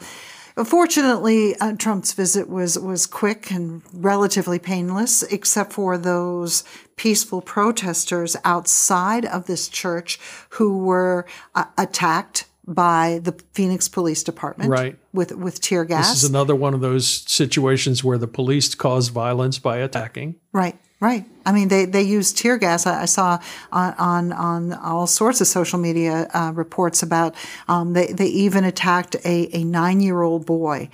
fortunately, 0.56 1.56
uh, 1.56 1.74
Trump's 1.74 2.14
visit 2.14 2.50
was 2.50 2.78
was 2.78 3.08
quick 3.08 3.50
and 3.52 3.82
relatively 3.94 4.60
painless, 4.60 5.24
except 5.24 5.74
for 5.74 5.98
those 5.98 6.64
peaceful 6.96 7.42
protesters 7.42 8.36
outside 8.44 9.26
of 9.26 9.48
this 9.48 9.68
church 9.68 10.20
who 10.50 10.78
were 10.78 11.26
uh, 11.56 11.66
attacked 11.78 12.46
by 12.66 13.20
the 13.22 13.34
Phoenix 13.54 13.88
Police 13.90 14.24
Department, 14.24 14.70
Right. 14.70 14.98
With 15.14 15.34
with 15.34 15.60
tear 15.62 15.84
gas. 15.86 16.10
This 16.10 16.24
is 16.24 16.30
another 16.30 16.56
one 16.56 16.74
of 16.74 16.82
those 16.82 17.08
situations 17.28 18.04
where 18.04 18.18
the 18.18 18.28
police 18.28 18.74
cause 18.76 19.10
violence 19.10 19.60
by 19.60 19.78
attacking. 19.80 20.36
Right, 20.54 20.76
right. 21.02 21.26
I 21.46 21.52
mean, 21.52 21.68
they, 21.68 21.86
they 21.86 22.02
use 22.04 22.32
tear 22.32 22.58
gas. 22.58 22.88
I, 22.88 23.02
I 23.02 23.06
saw 23.06 23.40
on, 23.72 23.94
on 23.96 24.32
on 24.32 24.74
all 24.74 25.08
sorts 25.08 25.42
of 25.42 25.48
social 25.48 25.78
media 25.78 26.30
uh, 26.34 26.52
reports 26.56 27.04
about 27.04 27.36
um, 27.68 27.94
they 27.94 28.08
they 28.14 28.28
even 28.28 28.64
attacked 28.64 29.16
a, 29.26 29.50
a 29.56 29.64
nine 29.64 30.00
year 30.02 30.22
old 30.22 30.46
boy. 30.46 30.90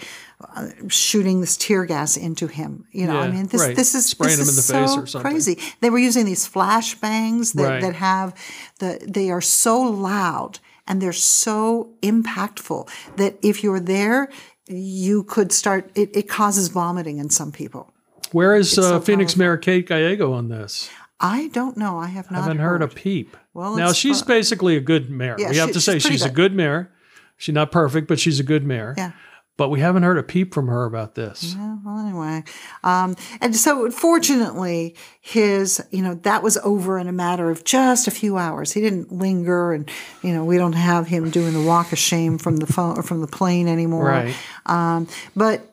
Uh, 0.55 0.69
shooting 0.88 1.41
this 1.41 1.58
tear 1.58 1.84
gas 1.86 2.15
into 2.15 2.47
him, 2.47 2.86
you 2.93 3.05
know. 3.05 3.19
I 3.19 3.29
mean, 3.29 3.47
this 3.47 3.60
right. 3.62 3.75
this 3.75 3.93
is 3.93 4.05
Spraying 4.05 4.38
this 4.38 4.47
him 4.47 4.53
in 4.53 4.58
is 4.58 4.67
the 4.67 4.73
face 4.73 4.93
so 4.93 4.99
or 5.01 5.05
something. 5.05 5.32
crazy. 5.32 5.60
They 5.82 5.89
were 5.89 5.99
using 5.99 6.25
these 6.25 6.47
flash 6.47 6.95
bangs 6.95 7.51
that, 7.53 7.63
Right. 7.63 7.82
that 7.82 7.95
have 7.95 8.34
the 8.79 8.99
they 9.05 9.32
are 9.32 9.41
so 9.41 9.82
loud 9.82 10.60
and 10.89 11.02
they're 11.02 11.13
so 11.13 11.93
impactful 12.02 12.89
that 13.15 13.38
if 13.41 13.63
you're 13.63 13.80
there, 13.80 14.30
you 14.67 15.23
could 15.23 15.52
start. 15.52 15.89
It, 15.95 16.15
it 16.15 16.28
causes 16.28 16.67
vomiting 16.67 17.19
in 17.19 17.30
some 17.30 17.52
people. 17.52 17.93
Where 18.32 18.56
is 18.56 18.78
uh, 18.78 18.82
so 18.82 18.99
Phoenix 18.99 19.34
powerful. 19.34 19.39
Mayor 19.39 19.58
Kate 19.58 19.88
Gallego 19.88 20.34
on 20.34 20.49
this? 20.49 20.89
I 21.19 21.47
don't 21.49 21.78
know. 21.78 21.97
I 21.99 22.08
have 22.08 22.30
not 22.32 22.39
I 22.39 22.41
haven't 22.43 22.60
heard 22.60 22.82
a 22.82 22.88
peep. 22.88 23.36
Well, 23.54 23.75
now 23.75 23.91
she's 23.91 24.21
fu- 24.21 24.28
basically 24.28 24.75
a 24.75 24.82
good 24.82 25.10
mayor. 25.10 25.36
Yeah, 25.38 25.49
we 25.49 25.58
have 25.58 25.69
she- 25.69 25.73
to 25.73 25.82
say 25.82 25.99
she's 25.99 26.12
she's 26.12 26.21
a 26.23 26.28
good. 26.28 26.36
good 26.52 26.56
mayor. 26.56 26.91
She's 27.38 27.56
not 27.56 27.71
perfect, 27.71 28.08
but 28.08 28.19
she's 28.19 28.39
a 28.39 28.43
good 28.43 28.65
mayor. 28.65 28.93
Yeah. 28.97 29.12
But 29.60 29.72
we 29.72 29.82
haven't 29.82 30.04
heard 30.04 30.17
a 30.17 30.24
peep 30.24 30.54
from 30.54 30.67
her 30.67 30.86
about 30.86 31.15
this. 31.15 31.54
Yeah, 31.54 31.76
well, 31.84 32.00
anyway, 32.00 32.45
um, 32.82 33.17
and 33.41 33.54
so 33.54 33.91
fortunately, 33.91 34.95
his 35.19 35.86
you 35.91 36.02
know 36.02 36.15
that 36.15 36.41
was 36.41 36.56
over 36.60 36.98
in 36.98 37.10
a 37.10 37.12
matter 37.12 37.50
of 37.50 37.65
just 37.65 38.08
a 38.08 38.12
few 38.12 38.38
hours. 38.38 38.72
He 38.72 38.80
didn't 38.80 39.12
linger, 39.12 39.74
and 39.74 39.91
you 40.24 40.32
know 40.32 40.45
we 40.45 40.58
don't 40.58 40.72
have 40.72 41.08
him 41.08 41.30
doing 41.30 41.52
the 41.52 41.62
walk 41.62 41.91
of 41.91 41.98
shame 41.98 42.38
from 42.38 42.56
the 42.56 42.67
phone 42.67 42.98
or 42.98 43.04
from 43.04 43.19
the 43.19 43.28
plane 43.28 43.67
anymore. 43.67 44.06
Right. 44.06 44.36
Um, 44.65 45.10
but 45.36 45.69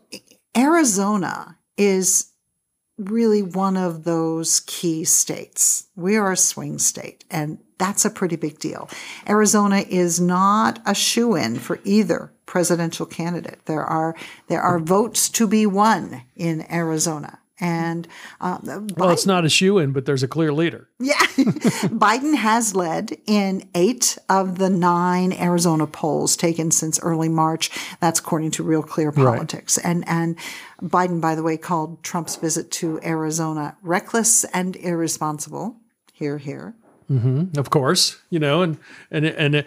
Arizona 0.56 1.56
is 1.76 2.32
really 2.98 3.42
one 3.42 3.76
of 3.76 4.02
those 4.02 4.64
key 4.66 5.04
states. 5.04 5.86
We 5.94 6.16
are 6.16 6.32
a 6.32 6.36
swing 6.36 6.80
state, 6.80 7.24
and 7.30 7.58
that's 7.78 8.04
a 8.04 8.10
pretty 8.10 8.34
big 8.34 8.58
deal. 8.58 8.90
Arizona 9.28 9.84
is 9.88 10.20
not 10.20 10.80
a 10.84 10.92
shoe 10.92 11.36
in 11.36 11.60
for 11.60 11.78
either 11.84 12.32
presidential 12.46 13.06
candidate. 13.06 13.60
There 13.66 13.84
are 13.84 14.14
there 14.48 14.62
are 14.62 14.78
votes 14.78 15.28
to 15.30 15.46
be 15.46 15.66
won 15.66 16.22
in 16.34 16.70
Arizona. 16.72 17.40
And 17.58 18.06
uh, 18.40 18.58
well, 18.96 19.10
it's 19.10 19.24
not 19.24 19.46
a 19.46 19.48
shoe 19.48 19.78
in, 19.78 19.92
but 19.92 20.04
there's 20.04 20.22
a 20.22 20.28
clear 20.28 20.52
leader. 20.52 20.90
Yeah. 21.00 21.14
Biden 21.16 22.34
has 22.34 22.76
led 22.76 23.16
in 23.26 23.66
eight 23.74 24.18
of 24.28 24.58
the 24.58 24.68
nine 24.68 25.32
Arizona 25.32 25.86
polls 25.86 26.36
taken 26.36 26.70
since 26.70 27.00
early 27.00 27.30
March. 27.30 27.70
That's 28.00 28.20
according 28.20 28.50
to 28.52 28.62
Real 28.62 28.82
Clear 28.82 29.10
Politics. 29.10 29.78
Right. 29.78 29.90
And, 29.90 30.06
and 30.06 30.36
Biden, 30.82 31.20
by 31.20 31.34
the 31.34 31.42
way, 31.42 31.56
called 31.56 32.02
Trump's 32.02 32.36
visit 32.36 32.70
to 32.72 33.00
Arizona 33.02 33.78
reckless 33.82 34.44
and 34.44 34.76
irresponsible. 34.76 35.76
Here, 36.12 36.36
here. 36.36 36.74
Mm-hmm, 37.10 37.56
of 37.58 37.70
course, 37.70 38.20
you 38.30 38.38
know, 38.38 38.62
and 38.62 38.78
and 39.10 39.24
and 39.26 39.54
it, 39.54 39.66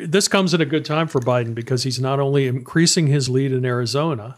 this 0.00 0.28
comes 0.28 0.54
at 0.54 0.62
a 0.62 0.66
good 0.66 0.84
time 0.84 1.08
for 1.08 1.20
Biden 1.20 1.54
because 1.54 1.82
he's 1.82 2.00
not 2.00 2.20
only 2.20 2.46
increasing 2.46 3.06
his 3.06 3.28
lead 3.28 3.52
in 3.52 3.66
Arizona, 3.66 4.36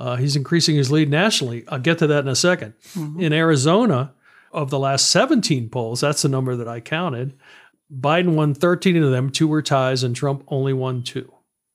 uh, 0.00 0.16
he's 0.16 0.34
increasing 0.34 0.74
his 0.74 0.90
lead 0.90 1.08
nationally. 1.08 1.64
I'll 1.68 1.78
get 1.78 1.98
to 1.98 2.06
that 2.08 2.20
in 2.20 2.28
a 2.28 2.32
2nd 2.32 2.72
mm-hmm. 2.94 3.20
In 3.20 3.32
Arizona, 3.32 4.12
of 4.56 4.70
the 4.70 4.78
last 4.78 5.10
17 5.10 5.68
polls, 5.68 6.00
that's 6.00 6.22
the 6.22 6.28
number 6.28 6.56
that 6.56 6.66
I 6.66 6.80
counted, 6.80 7.34
Biden 7.94 8.34
won 8.34 8.54
13 8.54 9.02
of 9.02 9.10
them, 9.10 9.30
two 9.30 9.46
were 9.46 9.62
ties, 9.62 10.02
and 10.02 10.16
Trump 10.16 10.44
only 10.48 10.72
won 10.72 11.02
two. 11.02 11.30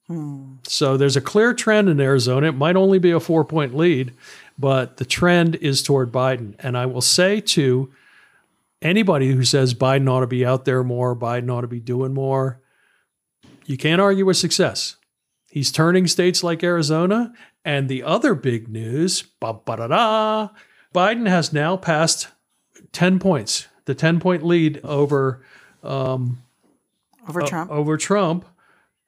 Hmm. 0.08 0.54
So 0.64 0.96
there's 0.96 1.16
a 1.16 1.20
clear 1.20 1.54
trend 1.54 1.88
in 1.88 2.00
Arizona. 2.00 2.48
It 2.48 2.56
might 2.56 2.76
only 2.76 2.98
be 2.98 3.12
a 3.12 3.20
four 3.20 3.44
point 3.44 3.74
lead, 3.74 4.12
but 4.58 4.96
the 4.96 5.04
trend 5.04 5.54
is 5.56 5.82
toward 5.82 6.12
Biden. 6.12 6.56
And 6.58 6.76
I 6.76 6.86
will 6.86 7.00
say 7.00 7.40
to 7.40 7.90
anybody 8.84 9.32
who 9.32 9.44
says 9.44 9.74
Biden 9.74 10.10
ought 10.10 10.20
to 10.20 10.26
be 10.26 10.44
out 10.44 10.64
there 10.64 10.82
more, 10.82 11.16
Biden 11.16 11.50
ought 11.50 11.62
to 11.62 11.68
be 11.68 11.80
doing 11.80 12.12
more, 12.14 12.60
you 13.64 13.76
can't 13.76 14.00
argue 14.00 14.26
with 14.26 14.36
success. 14.36 14.96
He's 15.50 15.70
turning 15.70 16.06
states 16.06 16.42
like 16.42 16.64
Arizona. 16.64 17.32
And 17.64 17.88
the 17.88 18.02
other 18.02 18.34
big 18.34 18.68
news, 18.68 19.22
Biden 19.40 21.28
has 21.28 21.52
now 21.52 21.76
passed 21.76 22.28
10 22.92 23.18
points, 23.18 23.68
the 23.84 23.94
10 23.94 24.18
point 24.18 24.42
lead 24.42 24.80
over 24.82 25.44
um, 25.82 26.42
over 27.28 27.42
Trump. 27.42 27.70
Uh, 27.70 27.74
over 27.74 27.96
Trump. 27.96 28.44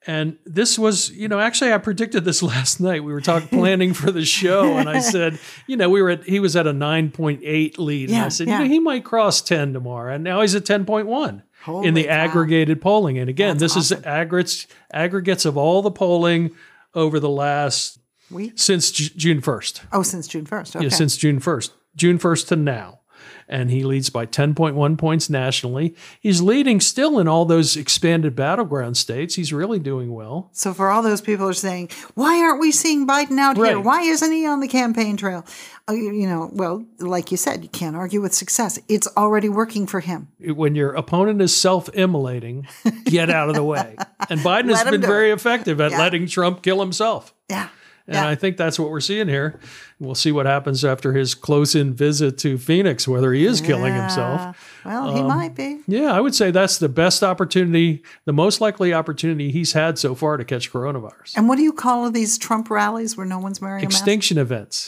And 0.07 0.37
this 0.45 0.77
was, 0.77 1.09
you 1.11 1.27
know, 1.27 1.39
actually 1.39 1.73
I 1.73 1.77
predicted 1.79 2.25
this 2.25 2.43
last 2.53 2.79
night. 2.79 3.03
We 3.03 3.11
were 3.11 3.21
talking 3.21 3.47
planning 3.49 3.93
for 3.93 4.11
the 4.11 4.25
show 4.25 4.77
and 4.77 4.87
I 4.87 4.99
said, 5.13 5.39
you 5.67 5.77
know, 5.77 5.89
we 5.89 6.01
were 6.01 6.11
at 6.11 6.23
he 6.25 6.39
was 6.39 6.55
at 6.55 6.67
a 6.67 6.73
9.8 6.73 7.77
lead 7.79 8.09
yeah, 8.09 8.15
and 8.15 8.25
I 8.25 8.29
said, 8.29 8.47
yeah. 8.47 8.59
you 8.59 8.65
know, 8.65 8.69
he 8.69 8.79
might 8.79 9.03
cross 9.03 9.41
10 9.41 9.73
tomorrow. 9.73 10.13
And 10.13 10.23
now 10.23 10.41
he's 10.41 10.55
at 10.55 10.63
10.1. 10.63 11.41
Holy 11.63 11.87
in 11.87 11.95
the 11.95 12.03
cow. 12.03 12.11
aggregated 12.11 12.79
polling. 12.79 13.17
And 13.17 13.27
again, 13.29 13.57
That's 13.57 13.73
this 13.73 13.93
awesome. 13.93 13.99
is 13.99 14.05
aggregates 14.05 14.67
aggregates 14.93 15.45
of 15.45 15.57
all 15.57 15.81
the 15.81 15.89
polling 15.91 16.51
over 16.93 17.19
the 17.19 17.29
last 17.29 17.97
week 18.29 18.53
since 18.55 18.91
J- 18.91 19.11
June 19.15 19.41
1st. 19.41 19.81
Oh, 19.91 20.03
since 20.03 20.27
June 20.27 20.45
1st. 20.45 20.75
Okay. 20.75 20.85
Yeah, 20.85 20.89
since 20.89 21.17
June 21.17 21.39
1st. 21.39 21.71
June 21.95 22.19
1st 22.19 22.47
to 22.49 22.55
now. 22.55 22.99
And 23.47 23.69
he 23.69 23.83
leads 23.83 24.09
by 24.09 24.25
10.1 24.25 24.97
points 24.97 25.29
nationally. 25.29 25.95
He's 26.19 26.41
leading 26.41 26.79
still 26.79 27.19
in 27.19 27.27
all 27.27 27.45
those 27.45 27.77
expanded 27.77 28.35
battleground 28.35 28.97
states. 28.97 29.35
He's 29.35 29.53
really 29.53 29.79
doing 29.79 30.13
well. 30.13 30.49
So, 30.51 30.73
for 30.73 30.89
all 30.89 31.01
those 31.01 31.21
people 31.21 31.45
who 31.45 31.51
are 31.51 31.53
saying, 31.53 31.89
why 32.13 32.41
aren't 32.41 32.59
we 32.59 32.71
seeing 32.71 33.07
Biden 33.07 33.37
out 33.37 33.57
right. 33.57 33.69
here? 33.69 33.79
Why 33.79 34.01
isn't 34.01 34.31
he 34.31 34.45
on 34.45 34.59
the 34.59 34.67
campaign 34.67 35.17
trail? 35.17 35.45
Uh, 35.87 35.93
you 35.93 36.27
know, 36.27 36.49
well, 36.51 36.83
like 36.99 37.31
you 37.31 37.37
said, 37.37 37.61
you 37.61 37.69
can't 37.69 37.95
argue 37.95 38.21
with 38.21 38.33
success. 38.33 38.79
It's 38.87 39.07
already 39.15 39.49
working 39.49 39.85
for 39.85 39.99
him. 39.99 40.29
When 40.39 40.73
your 40.73 40.93
opponent 40.93 41.41
is 41.41 41.55
self 41.55 41.89
immolating, 41.93 42.67
get 43.05 43.29
out 43.29 43.49
of 43.49 43.55
the 43.55 43.63
way. 43.63 43.95
And 44.27 44.39
Biden 44.39 44.75
has 44.75 44.83
been 44.89 45.01
very 45.01 45.29
it. 45.29 45.33
effective 45.33 45.79
at 45.79 45.91
yeah. 45.91 45.99
letting 45.99 46.25
Trump 46.25 46.63
kill 46.63 46.79
himself. 46.79 47.31
Yeah. 47.47 47.69
And 48.07 48.15
yeah. 48.15 48.27
I 48.27 48.35
think 48.35 48.57
that's 48.57 48.77
what 48.77 48.91
we're 48.91 48.99
seeing 48.99 49.27
here. 49.27 49.59
We'll 49.99 50.13
see 50.13 50.31
what 50.31 50.45
happens 50.45 50.85
after 50.85 51.13
his 51.13 51.33
close 51.33 51.73
in 51.73 51.95
visit 51.95 52.37
to 52.39 52.59
Phoenix, 52.59 53.07
whether 53.07 53.33
he 53.33 53.45
is 53.45 53.61
yeah. 53.61 53.67
killing 53.67 53.95
himself. 53.95 54.81
Well, 54.85 55.09
um, 55.09 55.15
he 55.15 55.23
might 55.23 55.55
be. 55.55 55.79
Yeah, 55.87 56.13
I 56.13 56.21
would 56.21 56.35
say 56.35 56.51
that's 56.51 56.77
the 56.77 56.89
best 56.89 57.23
opportunity, 57.23 58.03
the 58.25 58.33
most 58.33 58.61
likely 58.61 58.93
opportunity 58.93 59.51
he's 59.51 59.73
had 59.73 59.97
so 59.97 60.13
far 60.13 60.37
to 60.37 60.45
catch 60.45 60.71
coronavirus. 60.71 61.35
And 61.35 61.49
what 61.49 61.55
do 61.55 61.63
you 61.63 61.73
call 61.73 62.11
these 62.11 62.37
Trump 62.37 62.69
rallies 62.69 63.17
where 63.17 63.25
no 63.25 63.39
one's 63.39 63.59
wearing 63.59 63.83
Extinction 63.83 64.37
events. 64.37 64.87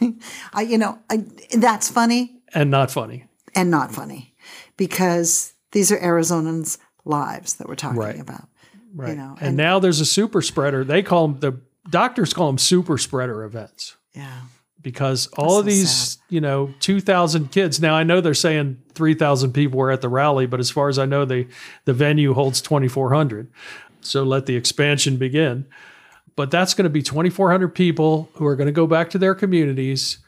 I, 0.52 0.62
you 0.62 0.78
know, 0.78 1.00
I, 1.10 1.24
that's 1.56 1.90
funny. 1.90 2.36
And 2.54 2.70
not 2.70 2.92
funny. 2.92 3.26
And 3.56 3.70
not 3.70 3.92
funny 3.92 4.34
because 4.76 5.54
these 5.72 5.90
are 5.90 5.98
Arizonans' 5.98 6.78
lives 7.04 7.54
that 7.54 7.68
we're 7.68 7.74
talking 7.74 7.98
right. 7.98 8.20
about. 8.20 8.48
Right. 8.94 9.10
You 9.10 9.16
know, 9.16 9.34
and, 9.38 9.48
and, 9.48 9.56
now 9.56 9.78
there's 9.78 10.00
a 10.00 10.06
super 10.06 10.40
spreader. 10.40 10.84
They 10.84 11.02
call 11.02 11.28
them 11.28 11.40
the 11.40 11.60
doctors 11.90 12.32
call 12.32 12.46
them 12.46 12.58
super 12.58 12.96
spreader 12.96 13.42
events. 13.44 13.96
Yeah. 14.14 14.40
Because 14.80 15.28
all 15.38 15.56
That's 15.56 15.60
of 15.60 15.66
these, 15.66 15.90
sad. 15.90 16.22
you 16.28 16.40
know, 16.40 16.74
2,000 16.80 17.50
kids. 17.50 17.80
Now 17.80 17.94
I 17.94 18.02
know 18.02 18.20
they're 18.20 18.34
saying 18.34 18.82
3,000 18.94 19.52
people 19.52 19.78
were 19.78 19.90
at 19.90 20.02
the 20.02 20.10
rally, 20.10 20.46
but 20.46 20.60
as 20.60 20.70
far 20.70 20.88
as 20.88 20.98
I 20.98 21.06
know, 21.06 21.24
the 21.24 21.48
the 21.86 21.94
venue 21.94 22.34
holds 22.34 22.60
2,400. 22.60 23.50
So 24.02 24.22
let 24.22 24.46
the 24.46 24.56
expansion 24.56 25.16
begin. 25.16 25.66
But 26.36 26.50
that's 26.50 26.74
going 26.74 26.84
to 26.84 26.90
be 26.90 27.02
2,400 27.02 27.68
people 27.68 28.28
who 28.34 28.46
are 28.46 28.56
going 28.56 28.66
to 28.66 28.72
go 28.72 28.86
back 28.86 29.08
to 29.10 29.18
their 29.18 29.34
communities, 29.34 30.18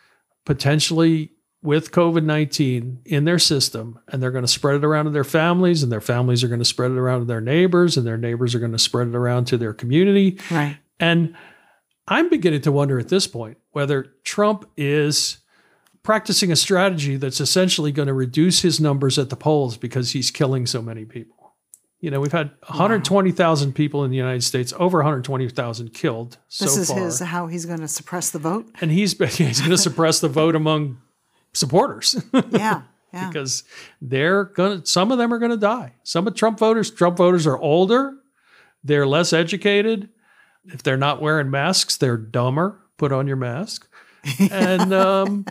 potentially 0.45 1.33
with 1.67 1.91
COVID 1.91 2.25
19 2.25 3.01
in 3.05 3.25
their 3.25 3.39
system, 3.39 3.99
and 4.09 4.23
they're 4.23 4.31
going 4.31 4.45
to 4.45 4.49
spread 4.49 4.77
it 4.77 4.85
around 4.85 5.07
to 5.07 5.11
their 5.11 5.25
families, 5.25 5.83
and 5.83 5.91
their 5.91 6.01
families 6.01 6.43
are 6.43 6.49
going 6.49 6.61
to 6.61 6.65
spread 6.65 6.93
it 6.93 6.97
around 6.97 7.21
to 7.21 7.27
their 7.27 7.41
neighbors, 7.41 7.97
and 7.97 8.07
their 8.07 8.17
neighbors 8.17 8.55
are 8.55 8.61
going 8.61 8.73
to 8.73 8.79
spread 8.79 9.09
it 9.09 9.15
around 9.15 9.47
to 9.47 9.59
their 9.59 9.75
community. 9.75 10.39
Right. 10.51 10.79
And 11.01 11.37
I'm 12.09 12.31
beginning 12.31 12.63
to 12.63 12.73
wonder 12.73 12.99
at 12.99 13.09
this 13.09 13.27
point 13.27 13.59
whether 13.73 14.15
Trump 14.25 14.71
is 14.77 15.39
practicing 16.03 16.53
a 16.53 16.57
strategy 16.57 17.17
that's 17.17 17.41
essentially 17.41 17.91
going 17.91 18.07
to 18.07 18.15
reduce 18.15 18.63
his 18.63 18.81
numbers 18.81 19.19
at 19.19 19.29
the 19.29 19.37
polls 19.37 19.77
because 19.77 20.13
he's 20.13 20.31
killing 20.31 20.65
so 20.65 20.81
many 20.81 21.05
people. 21.05 21.57
You 21.99 22.13
know, 22.13 22.21
we've 22.21 22.31
had 22.31 22.53
120,000 22.69 23.69
wow. 23.69 23.75
people 23.75 24.05
in 24.05 24.13
the 24.13 24.17
United 24.17 24.45
States, 24.45 24.73
over 24.79 24.99
120,000 24.99 25.93
killed 25.93 26.39
so 26.47 26.65
This 26.65 26.77
is 26.77 26.89
far. 26.91 27.01
his 27.01 27.19
how 27.19 27.49
he's 27.49 27.67
going 27.67 27.81
to 27.81 27.89
suppress 27.89 28.31
the 28.31 28.39
vote. 28.39 28.69
And 28.81 28.93
he's 28.93 29.19
he's 29.37 29.59
going 29.59 29.71
to 29.73 29.79
suppress 29.79 30.21
the 30.21 30.29
vote 30.29 30.55
among 30.55 30.99
supporters. 31.57 32.23
yeah. 32.51 32.83
Yeah. 33.13 33.29
because 33.29 33.63
they're 34.03 34.45
going 34.45 34.83
to 34.83 34.87
some 34.87 35.11
of 35.11 35.17
them 35.17 35.33
are 35.33 35.39
going 35.39 35.53
to 35.53 35.57
die. 35.57 35.95
Some 36.03 36.27
of 36.27 36.35
Trump 36.35 36.59
voters, 36.59 36.91
Trump 36.91 37.17
voters 37.17 37.47
are 37.47 37.57
older, 37.57 38.15
they're 38.85 39.07
less 39.07 39.33
educated. 39.33 40.11
If 40.67 40.83
they're 40.83 40.99
not 40.99 41.23
wearing 41.23 41.51
masks, 41.51 41.97
they're 41.97 42.19
dumber. 42.19 42.79
Put 42.99 43.13
on 43.13 43.27
your 43.27 43.37
mask. 43.37 43.89
And 44.51 44.93
um, 44.93 45.47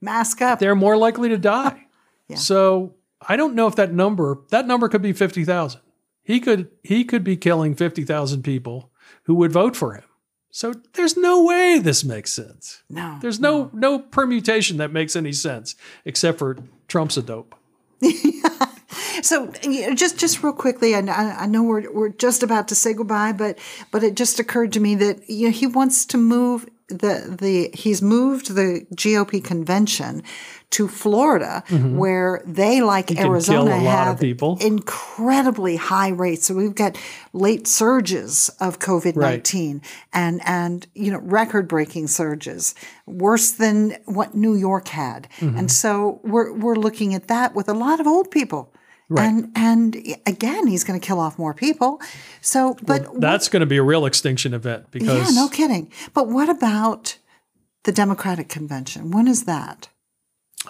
mask 0.00 0.42
up. 0.42 0.58
They're 0.58 0.74
more 0.74 0.96
likely 0.96 1.30
to 1.30 1.38
die. 1.38 1.86
yeah. 2.28 2.36
So 2.36 2.96
I 3.26 3.36
don't 3.36 3.54
know 3.54 3.66
if 3.68 3.76
that 3.76 3.94
number 3.94 4.40
that 4.50 4.66
number 4.66 4.88
could 4.88 5.00
be 5.00 5.12
50,000. 5.12 5.80
He 6.22 6.40
could 6.40 6.68
he 6.82 7.04
could 7.04 7.24
be 7.24 7.36
killing 7.36 7.76
50,000 7.76 8.42
people 8.42 8.90
who 9.22 9.36
would 9.36 9.52
vote 9.52 9.76
for 9.76 9.94
him. 9.94 10.04
So 10.50 10.74
there's 10.94 11.16
no 11.16 11.44
way 11.44 11.78
this 11.78 12.04
makes 12.04 12.32
sense. 12.32 12.82
No. 12.90 13.18
There's 13.20 13.38
no 13.38 13.50
no, 13.50 13.70
no 13.72 13.98
permutation 13.98 14.78
that 14.78 14.92
makes 14.92 15.14
any 15.16 15.32
sense 15.32 15.76
except 16.04 16.38
for 16.38 16.58
Trump's 16.88 17.16
a 17.16 17.22
dope. 17.22 17.54
so 19.22 19.52
just 19.94 20.18
just 20.18 20.42
real 20.42 20.52
quickly, 20.52 20.94
I, 20.94 21.00
I 21.00 21.46
know 21.46 21.62
we're 21.62 21.92
we're 21.92 22.08
just 22.08 22.42
about 22.42 22.68
to 22.68 22.74
say 22.74 22.94
goodbye, 22.94 23.32
but 23.32 23.58
but 23.90 24.02
it 24.02 24.14
just 24.14 24.40
occurred 24.40 24.72
to 24.72 24.80
me 24.80 24.94
that 24.96 25.28
you 25.28 25.46
know 25.46 25.52
he 25.52 25.66
wants 25.66 26.04
to 26.06 26.18
move 26.18 26.68
the 26.90 27.36
the 27.40 27.70
he's 27.74 28.02
moved 28.02 28.54
the 28.54 28.86
GOP 28.94 29.42
convention 29.42 30.22
to 30.70 30.86
Florida, 30.86 31.64
mm-hmm. 31.66 31.96
where 31.96 32.42
they, 32.46 32.80
like 32.80 33.10
Arizona, 33.18 33.76
have 33.76 34.22
incredibly 34.60 35.76
high 35.76 36.10
rates. 36.10 36.46
So 36.46 36.54
we've 36.54 36.74
got 36.74 36.96
late 37.32 37.66
surges 37.66 38.50
of 38.60 38.78
COVID 38.78 39.16
nineteen 39.16 39.78
right. 39.78 39.90
and 40.12 40.40
and 40.44 40.86
you 40.94 41.10
know 41.10 41.18
record 41.18 41.66
breaking 41.66 42.06
surges, 42.06 42.74
worse 43.06 43.50
than 43.50 43.96
what 44.04 44.34
New 44.34 44.54
York 44.54 44.88
had. 44.88 45.28
Mm-hmm. 45.38 45.58
And 45.58 45.72
so 45.72 46.20
we're 46.22 46.52
we're 46.52 46.76
looking 46.76 47.14
at 47.14 47.26
that 47.28 47.54
with 47.54 47.68
a 47.68 47.74
lot 47.74 47.98
of 47.98 48.06
old 48.06 48.30
people. 48.30 48.72
Right. 49.10 49.26
And 49.26 49.50
and 49.56 49.96
again, 50.24 50.68
he's 50.68 50.84
going 50.84 50.98
to 50.98 51.04
kill 51.04 51.18
off 51.18 51.36
more 51.36 51.52
people. 51.52 52.00
So, 52.40 52.76
but 52.82 53.02
well, 53.02 53.20
that's 53.20 53.48
going 53.48 53.60
to 53.60 53.66
be 53.66 53.76
a 53.76 53.82
real 53.82 54.06
extinction 54.06 54.54
event 54.54 54.92
because 54.92 55.34
yeah, 55.34 55.42
no 55.42 55.48
kidding. 55.48 55.90
But 56.14 56.28
what 56.28 56.48
about 56.48 57.18
the 57.82 57.90
Democratic 57.90 58.48
convention? 58.48 59.10
When 59.10 59.26
is 59.26 59.46
that? 59.46 59.88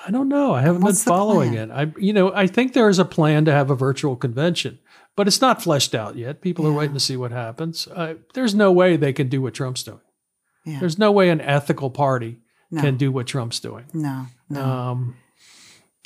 I 0.06 0.10
don't 0.10 0.28
know. 0.28 0.54
I 0.54 0.62
haven't 0.62 0.82
been 0.82 0.94
following 0.94 1.52
it. 1.54 1.70
I, 1.70 1.92
you 1.98 2.14
know, 2.14 2.32
I 2.32 2.46
think 2.46 2.72
there 2.72 2.88
is 2.88 2.98
a 2.98 3.04
plan 3.04 3.44
to 3.44 3.52
have 3.52 3.70
a 3.70 3.74
virtual 3.74 4.16
convention, 4.16 4.78
but 5.16 5.26
it's 5.26 5.40
not 5.40 5.62
fleshed 5.62 5.94
out 5.94 6.16
yet. 6.16 6.40
People 6.40 6.64
yeah. 6.64 6.70
are 6.70 6.74
waiting 6.74 6.94
to 6.94 7.00
see 7.00 7.16
what 7.16 7.32
happens. 7.32 7.88
Uh, 7.88 8.14
there's 8.32 8.54
no 8.54 8.72
way 8.72 8.96
they 8.96 9.12
can 9.12 9.28
do 9.28 9.42
what 9.42 9.52
Trump's 9.52 9.82
doing. 9.82 10.00
Yeah. 10.64 10.78
There's 10.80 10.98
no 10.98 11.12
way 11.12 11.28
an 11.28 11.40
ethical 11.40 11.90
party 11.90 12.38
No. 12.70 12.80
can 12.80 12.96
do 12.96 13.10
what 13.10 13.26
Trump's 13.26 13.60
doing. 13.60 13.86
No, 13.92 14.26
no. 14.48 14.62
Um, 14.62 15.16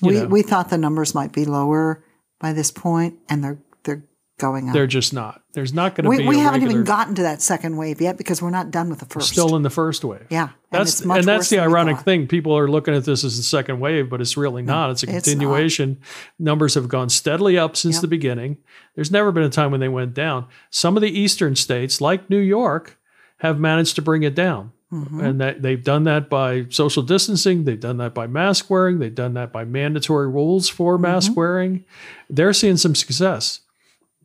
we 0.02 0.14
know, 0.14 0.26
we 0.26 0.42
thought 0.42 0.70
the 0.70 0.78
numbers 0.78 1.14
might 1.14 1.32
be 1.32 1.44
lower 1.44 2.02
by 2.40 2.52
this 2.52 2.70
point, 2.70 3.18
and 3.28 3.42
they're 3.42 3.58
they're 3.84 4.04
going 4.38 4.68
up. 4.68 4.74
they're 4.74 4.86
just 4.86 5.12
not. 5.12 5.42
There's 5.52 5.72
not 5.72 5.94
going 5.94 6.04
to 6.04 6.10
be. 6.10 6.26
we 6.26 6.38
haven't 6.38 6.60
regular, 6.60 6.72
even 6.72 6.84
gotten 6.84 7.14
to 7.16 7.22
that 7.22 7.40
second 7.40 7.76
wave 7.76 8.00
yet 8.00 8.16
because 8.16 8.42
we're 8.42 8.50
not 8.50 8.70
done 8.70 8.90
with 8.90 8.98
the 8.98 9.06
first. 9.06 9.28
still 9.28 9.54
in 9.54 9.62
the 9.62 9.70
first 9.70 10.04
wave. 10.04 10.26
yeah, 10.30 10.42
and 10.42 10.50
That's 10.70 11.00
it's 11.00 11.08
and, 11.08 11.24
that's 11.24 11.50
the 11.50 11.60
ironic 11.60 12.00
thing. 12.00 12.26
People 12.26 12.56
are 12.58 12.68
looking 12.68 12.94
at 12.94 13.04
this 13.04 13.24
as 13.24 13.36
the 13.36 13.42
second 13.42 13.80
wave, 13.80 14.10
but 14.10 14.20
it's 14.20 14.36
really 14.36 14.62
mm, 14.62 14.66
not. 14.66 14.90
It's 14.90 15.04
a 15.04 15.16
it's 15.16 15.28
continuation. 15.28 16.00
Numbers 16.38 16.74
have 16.74 16.88
gone 16.88 17.08
steadily 17.08 17.56
up 17.56 17.76
since 17.76 17.96
Yep. 17.96 18.02
the 18.02 18.08
beginning. 18.08 18.56
There's 18.94 19.10
never 19.10 19.32
been 19.32 19.44
a 19.44 19.50
time 19.50 19.70
when 19.70 19.80
they 19.80 19.88
went 19.88 20.14
down. 20.14 20.46
Some 20.70 20.96
of 20.96 21.00
the 21.02 21.18
eastern 21.18 21.54
states, 21.56 22.00
like 22.00 22.28
New 22.28 22.38
York, 22.38 22.98
have 23.38 23.58
managed 23.58 23.94
to 23.96 24.02
bring 24.02 24.22
it 24.22 24.34
down. 24.34 24.72
Mm-hmm. 24.92 25.20
And 25.20 25.40
that 25.40 25.62
they've 25.62 25.82
done 25.82 26.04
that 26.04 26.28
by 26.30 26.66
social 26.70 27.02
distancing. 27.02 27.64
They've 27.64 27.80
done 27.80 27.96
that 27.96 28.14
by 28.14 28.26
mask 28.28 28.70
wearing. 28.70 28.98
They've 29.00 29.14
done 29.14 29.34
that 29.34 29.52
by 29.52 29.64
mandatory 29.64 30.28
rules 30.28 30.68
for 30.68 30.98
mask 30.98 31.30
Mm-hmm. 31.32 31.40
wearing. 31.40 31.84
They're 32.30 32.52
seeing 32.52 32.76
some 32.76 32.94
success. 32.94 33.60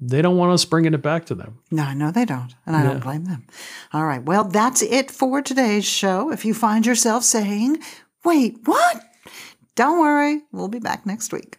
They 0.01 0.21
don't 0.21 0.37
want 0.37 0.51
us 0.53 0.63
bringing 0.65 0.93
it 0.93 1.01
back 1.01 1.25
to 1.25 1.35
them. 1.35 1.59
No, 1.71 1.93
no, 1.93 2.11
they 2.11 2.23
don't. 2.25 2.53
And 2.65 2.75
I 2.75 2.83
Yeah. 2.83 2.89
don't 2.91 3.03
blame 3.03 3.25
them. 3.25 3.45
All 3.93 4.05
right. 4.05 4.23
Well, 4.23 4.43
that's 4.45 4.81
it 4.81 5.09
for 5.11 5.41
today's 5.41 5.85
show. 5.85 6.31
If 6.31 6.45
you 6.45 6.53
find 6.53 6.85
yourself 6.85 7.23
saying, 7.23 7.79
wait, 8.23 8.57
what? 8.65 9.03
Don't 9.75 9.99
worry. 9.99 10.41
We'll 10.51 10.67
be 10.67 10.79
back 10.79 11.05
next 11.05 11.33
week. 11.33 11.57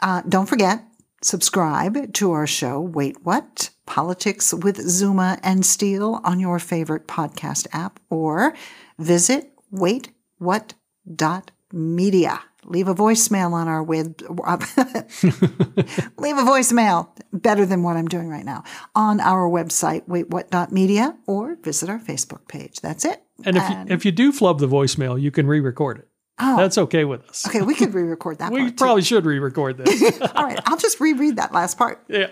Uh, 0.00 0.22
don't 0.28 0.46
forget, 0.48 0.84
subscribe 1.22 2.12
to 2.14 2.32
our 2.32 2.46
show, 2.46 2.80
Wait 2.80 3.16
What? 3.24 3.70
Politics 3.88 4.52
with 4.52 4.76
Zuma 4.76 5.38
and 5.42 5.64
Steele 5.64 6.20
on 6.22 6.38
your 6.40 6.58
favorite 6.58 7.06
podcast 7.08 7.66
app 7.72 7.98
or 8.10 8.52
visit 8.98 9.50
waitwhat.media. 9.74 12.40
Leave 12.64 12.88
a 12.88 12.94
voicemail 12.94 13.52
on 13.52 13.66
our 13.66 13.82
web. 13.82 14.20
leave 16.18 16.36
a 16.36 16.42
voicemail 16.42 17.08
better 17.32 17.64
than 17.64 17.82
what 17.82 17.96
I'm 17.96 18.08
doing 18.08 18.28
right 18.28 18.44
now 18.44 18.62
on 18.94 19.20
our 19.20 19.48
website, 19.48 20.06
waitwhat.media, 20.06 21.16
or 21.26 21.56
visit 21.62 21.88
our 21.88 21.98
Facebook 21.98 22.46
page. 22.46 22.80
That's 22.80 23.06
it. 23.06 23.22
And 23.46 23.56
if 23.56 23.68
you, 23.70 23.76
if 23.88 24.04
you 24.04 24.12
do 24.12 24.32
flub 24.32 24.58
the 24.60 24.68
voicemail, 24.68 25.18
you 25.20 25.30
can 25.30 25.46
re-record 25.46 26.00
it. 26.00 26.08
Oh. 26.38 26.56
That's 26.58 26.76
okay 26.78 27.04
with 27.04 27.26
us. 27.28 27.46
okay, 27.48 27.62
we 27.62 27.74
could 27.74 27.94
re-record 27.94 28.38
that 28.40 28.52
We 28.52 28.60
part. 28.60 28.70
too. 28.70 28.76
probably 28.76 29.02
should 29.02 29.24
re-record 29.24 29.78
this. 29.78 30.20
All 30.34 30.44
right, 30.44 30.60
I'll 30.66 30.76
just 30.76 31.00
reread 31.00 31.36
that 31.36 31.52
last 31.54 31.78
part. 31.78 32.04
yeah. 32.08 32.26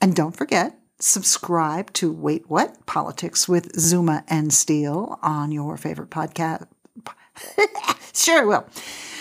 And 0.00 0.16
don't 0.16 0.36
forget, 0.36 0.78
subscribe 0.98 1.92
to 1.94 2.12
Wait 2.12 2.48
What? 2.48 2.86
Politics 2.86 3.48
with 3.48 3.78
Zuma 3.78 4.24
and 4.28 4.52
Steele 4.52 5.18
on 5.22 5.52
your 5.52 5.76
favorite 5.76 6.10
podcast. 6.10 6.66
sure, 8.14 8.46
will. 8.46 8.66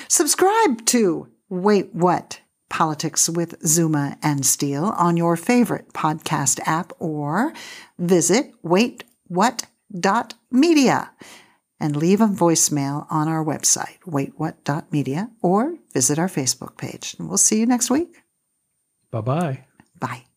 Subscribe 0.08 0.86
to 0.88 1.28
Wait 1.50 1.94
What? 1.94 2.42
Politics 2.70 3.30
with 3.30 3.56
Zuma 3.66 4.18
and 4.22 4.46
Steele 4.46 4.94
on 4.98 5.18
your 5.18 5.36
favorite 5.36 5.92
podcast 5.94 6.60
app 6.66 6.94
or 7.00 7.54
visit 7.98 8.54
waitwhat.media 8.64 11.12
and 11.80 11.96
leave 11.96 12.22
a 12.22 12.28
voicemail 12.28 13.08
on 13.10 13.28
our 13.28 13.44
website, 13.44 13.98
waitwhat.media, 14.06 15.32
or 15.42 15.78
visit 15.94 16.20
our 16.20 16.28
Facebook 16.28 16.78
page. 16.78 17.16
And 17.18 17.28
we'll 17.28 17.38
see 17.38 17.60
you 17.60 17.66
next 17.66 17.90
week. 17.90 18.22
Bye-bye. 19.12 19.66
Bye. 20.00 20.29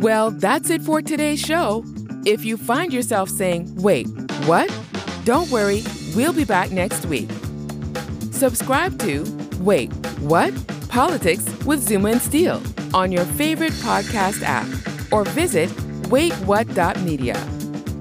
Well, 0.00 0.30
that's 0.30 0.70
it 0.70 0.80
for 0.80 1.02
today's 1.02 1.40
show. 1.40 1.84
If 2.24 2.42
you 2.42 2.56
find 2.56 2.90
yourself 2.90 3.28
saying, 3.28 3.74
wait, 3.76 4.06
what? 4.46 4.74
Don't 5.24 5.50
worry, 5.50 5.82
we'll 6.16 6.32
be 6.32 6.44
back 6.44 6.70
next 6.70 7.04
week. 7.04 7.30
Subscribe 8.30 8.98
to 9.00 9.24
Wait, 9.58 9.92
What? 10.20 10.54
Politics 10.88 11.44
with 11.66 11.86
Zuma 11.86 12.12
and 12.12 12.22
Steele 12.22 12.62
on 12.94 13.12
your 13.12 13.26
favorite 13.26 13.74
podcast 13.74 14.42
app 14.42 14.66
or 15.12 15.24
visit 15.24 15.68
waitwhat.media 16.08 17.36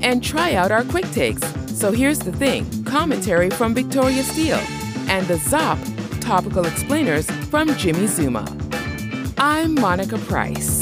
and 0.02 0.24
try 0.24 0.54
out 0.54 0.72
our 0.72 0.86
quick 0.86 1.12
takes. 1.12 1.46
So 1.78 1.92
here's 1.92 2.20
the 2.20 2.32
thing 2.32 2.86
commentary 2.86 3.50
from 3.50 3.74
Victoria 3.74 4.24
Steele 4.24 4.64
and 5.10 5.28
the 5.28 5.38
ZOP 5.38 5.78
topical 6.22 6.66
explainers 6.66 7.30
from 7.50 7.76
Jimmy 7.76 8.08
Zuma. 8.08 8.46
I'm 9.38 9.76
Monica 9.76 10.18
Price. 10.18 10.80